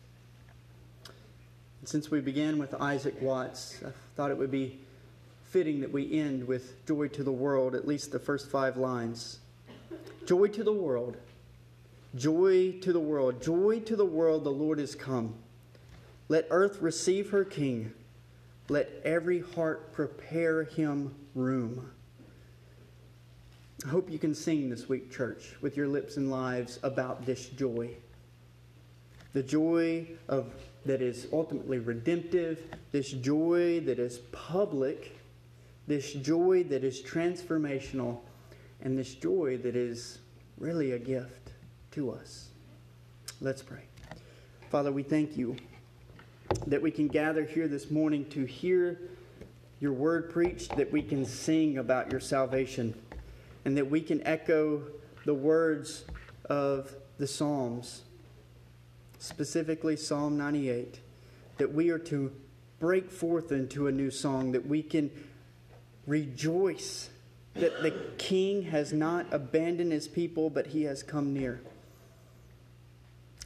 And 1.80 1.88
since 1.88 2.12
we 2.12 2.20
began 2.20 2.59
with 2.59 2.74
Isaac 2.74 3.20
Watts, 3.20 3.83
I 3.85 3.90
thought 4.14 4.30
it 4.30 4.38
would 4.38 4.52
be 4.52 4.78
fitting 5.55 5.81
that 5.81 5.93
we 5.93 6.19
end 6.19 6.45
with 6.49 6.85
Joy 6.85 7.07
to 7.07 7.23
the 7.23 7.31
World, 7.31 7.77
at 7.77 7.87
least 7.87 8.11
the 8.11 8.19
first 8.19 8.51
five 8.51 8.77
lines. 8.77 9.38
Joy 10.27 10.49
to 10.49 10.64
the 10.64 10.73
world. 10.73 11.17
Joy 12.17 12.73
to 12.81 12.93
the 12.93 12.99
world. 12.99 13.40
Joy 13.40 13.79
to 13.79 13.95
the 13.95 14.05
world, 14.05 14.43
the 14.43 14.51
Lord 14.51 14.81
is 14.81 14.97
come. 14.97 15.33
Let 16.29 16.49
earth 16.51 16.83
receive 16.83 17.31
her 17.31 17.45
king. 17.45 17.93
Let 18.69 18.90
every 19.05 19.43
heart 19.55 19.93
prepare 19.93 20.64
him 20.64 21.14
room. 21.37 21.88
I 23.87 23.90
hope 23.90 24.11
you 24.11 24.19
can 24.19 24.35
sing 24.35 24.71
this 24.71 24.88
week, 24.88 25.12
church, 25.12 25.55
with 25.61 25.77
your 25.77 25.87
lips 25.87 26.17
and 26.17 26.33
lives 26.33 26.81
about 26.83 27.25
this 27.27 27.47
joy. 27.51 27.90
The 29.35 29.43
joy 29.45 30.09
of 30.27 30.53
that 30.85 31.01
is 31.01 31.29
ultimately 31.33 31.79
redemptive, 31.79 32.61
this 32.90 33.12
joy 33.12 33.79
that 33.83 34.01
is 34.01 34.19
public, 34.33 35.21
this 35.87 36.12
joy 36.12 36.64
that 36.64 36.85
is 36.85 37.03
transformational, 37.03 38.18
and 38.81 38.97
this 38.97 39.14
joy 39.14 39.59
that 39.59 39.77
is 39.77 40.20
really 40.59 40.92
a 40.92 40.99
gift 40.99 41.53
to 41.92 42.11
us. 42.11 42.49
Let's 43.40 43.62
pray. 43.62 43.83
Father, 44.70 44.92
we 44.92 45.03
thank 45.03 45.37
you 45.37 45.57
that 46.66 46.81
we 46.81 46.90
can 46.90 47.09
gather 47.09 47.44
here 47.44 47.68
this 47.68 47.90
morning 47.90 48.25
to 48.31 48.44
hear 48.44 49.01
your 49.81 49.92
word 49.92 50.31
preached, 50.31 50.77
that 50.77 50.90
we 50.90 51.03
can 51.03 51.25
sing 51.25 51.79
about 51.79 52.11
your 52.11 52.20
salvation, 52.20 52.94
and 53.64 53.77
that 53.77 53.90
we 53.90 54.01
can 54.01 54.27
echo 54.27 54.83
the 55.25 55.35
words 55.35 56.05
of 56.49 56.94
the 57.18 57.27
Psalms, 57.27 58.03
specifically 59.18 59.97
Psalm 59.97 60.37
98, 60.37 61.01
that 61.59 61.73
we 61.73 61.90
are 61.90 61.99
to 61.99 62.33
break 62.79 63.11
forth 63.11 63.53
into 63.53 63.87
a 63.87 63.92
new 63.92 64.11
song, 64.11 64.53
that 64.53 64.66
we 64.66 64.83
can 64.83 65.11
rejoice 66.07 67.11
that 67.55 67.83
the 67.83 67.93
King 68.19 68.62
has 68.62 68.93
not 68.93 69.27
abandoned 69.31 69.93
his 69.93 70.09
people, 70.09 70.51
but 70.51 70.69
he 70.69 70.85
has 70.85 71.03
come 71.03 71.33
near. 71.33 71.61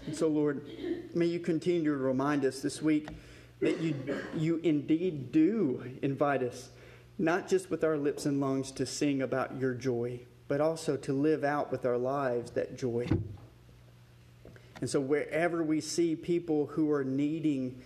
And 0.07 0.17
so, 0.17 0.29
Lord, 0.29 0.67
may 1.15 1.27
you 1.27 1.39
continue 1.39 1.85
to 1.85 2.03
remind 2.03 2.45
us 2.45 2.61
this 2.61 2.81
week 2.81 3.09
that 3.61 3.81
you, 3.81 3.95
you 4.35 4.61
indeed 4.63 5.33
do 5.33 5.85
invite 6.01 6.43
us, 6.43 6.71
not 7.19 7.49
just 7.49 7.71
with 7.71 7.85
our 7.85 7.99
lips 7.99 8.25
and 8.25 8.41
lungs 8.41 8.71
to 8.73 8.87
sing 8.87 9.21
about 9.21 9.61
your 9.61 9.75
joy, 9.75 10.21
but 10.47 10.61
also 10.61 10.97
to 10.97 11.13
live 11.13 11.45
out 11.45 11.71
with 11.71 11.85
our 11.85 11.99
lives 11.99 12.53
that 12.53 12.79
joy. 12.79 13.07
And 14.81 14.89
so, 14.89 15.01
wherever 15.01 15.63
we 15.63 15.81
see 15.81 16.15
people 16.17 16.67
who 16.67 16.91
are 16.91 17.05
needing 17.05 17.83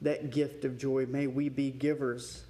that 0.00 0.30
gift 0.30 0.64
of 0.64 0.78
joy, 0.78 1.06
may 1.06 1.26
we 1.26 1.48
be 1.48 1.70
givers. 1.70 2.44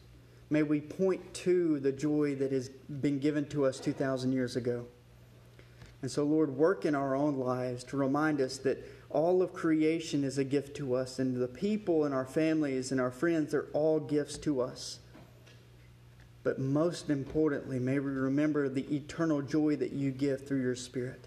May 0.51 0.63
we 0.63 0.81
point 0.81 1.35
to 1.35 1.79
the 1.81 1.93
joy 1.93 2.35
that 2.37 2.53
has 2.53 2.69
been 2.69 3.19
given 3.19 3.47
to 3.49 3.67
us 3.67 3.79
2,000 3.79 4.33
years 4.33 4.57
ago. 4.57 4.87
And 6.01 6.11
so, 6.11 6.25
Lord, 6.25 6.51
work 6.51 6.85
in 6.85 6.95
our 6.95 7.15
own 7.15 7.37
lives 7.39 7.85
to 7.85 7.97
remind 7.97 8.41
us 8.41 8.57
that 8.59 8.85
all 9.11 9.43
of 9.43 9.53
creation 9.53 10.25
is 10.25 10.39
a 10.39 10.45
gift 10.45 10.77
to 10.77 10.95
us, 10.95 11.19
and 11.19 11.37
the 11.37 11.49
people 11.49 12.05
and 12.05 12.15
our 12.15 12.25
families 12.25 12.93
and 12.93 13.01
our 13.01 13.11
friends 13.11 13.53
are 13.53 13.69
all 13.73 13.99
gifts 13.99 14.39
to 14.39 14.61
us. 14.61 15.01
But 16.45 16.59
most 16.59 17.11
importantly, 17.11 17.79
may 17.79 17.99
we 17.99 18.11
remember 18.11 18.69
the 18.69 18.95
eternal 18.95 19.43
joy 19.43 19.77
that 19.77 19.93
you 19.93 20.11
give 20.11 20.47
through 20.47 20.63
your 20.63 20.77
Spirit. 20.77 21.27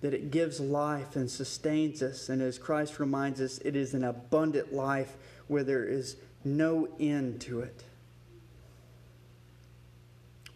that 0.00 0.14
it 0.14 0.30
gives 0.30 0.60
life 0.60 1.14
and 1.16 1.30
sustains 1.30 2.02
us. 2.02 2.28
And 2.28 2.40
as 2.40 2.58
Christ 2.58 2.98
reminds 2.98 3.40
us, 3.40 3.58
it 3.58 3.76
is 3.76 3.94
an 3.94 4.04
abundant 4.04 4.72
life 4.72 5.16
where 5.46 5.64
there 5.64 5.84
is 5.84 6.16
no 6.44 6.88
end 6.98 7.40
to 7.42 7.60
it. 7.60 7.84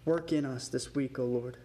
Work 0.05 0.33
in 0.33 0.44
us 0.44 0.68
this 0.68 0.94
week, 0.94 1.18
O 1.18 1.25
Lord. 1.25 1.57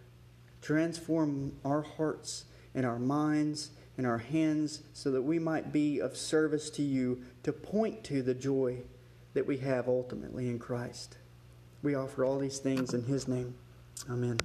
Transform 0.62 1.54
our 1.66 1.82
hearts 1.82 2.46
and 2.74 2.86
our 2.86 3.00
minds 3.00 3.72
and 3.98 4.08
our 4.08 4.20
hands 4.20 4.84
so 4.94 5.12
that 5.12 5.22
we 5.22 5.40
might 5.40 5.74
be 5.74 6.00
of 6.00 6.16
service 6.16 6.70
to 6.72 6.82
you 6.82 7.22
to 7.44 7.52
point 7.52 8.04
to 8.06 8.22
the 8.22 8.34
joy 8.34 8.78
that 9.34 9.46
we 9.46 9.58
have 9.58 9.88
ultimately 9.88 10.48
in 10.50 10.58
Christ. 10.60 11.18
We 11.84 11.96
offer 11.96 12.24
all 12.24 12.40
these 12.40 12.60
things 12.60 12.94
in 12.94 13.04
His 13.04 13.28
name. 13.28 13.56
Amen. 14.10 14.38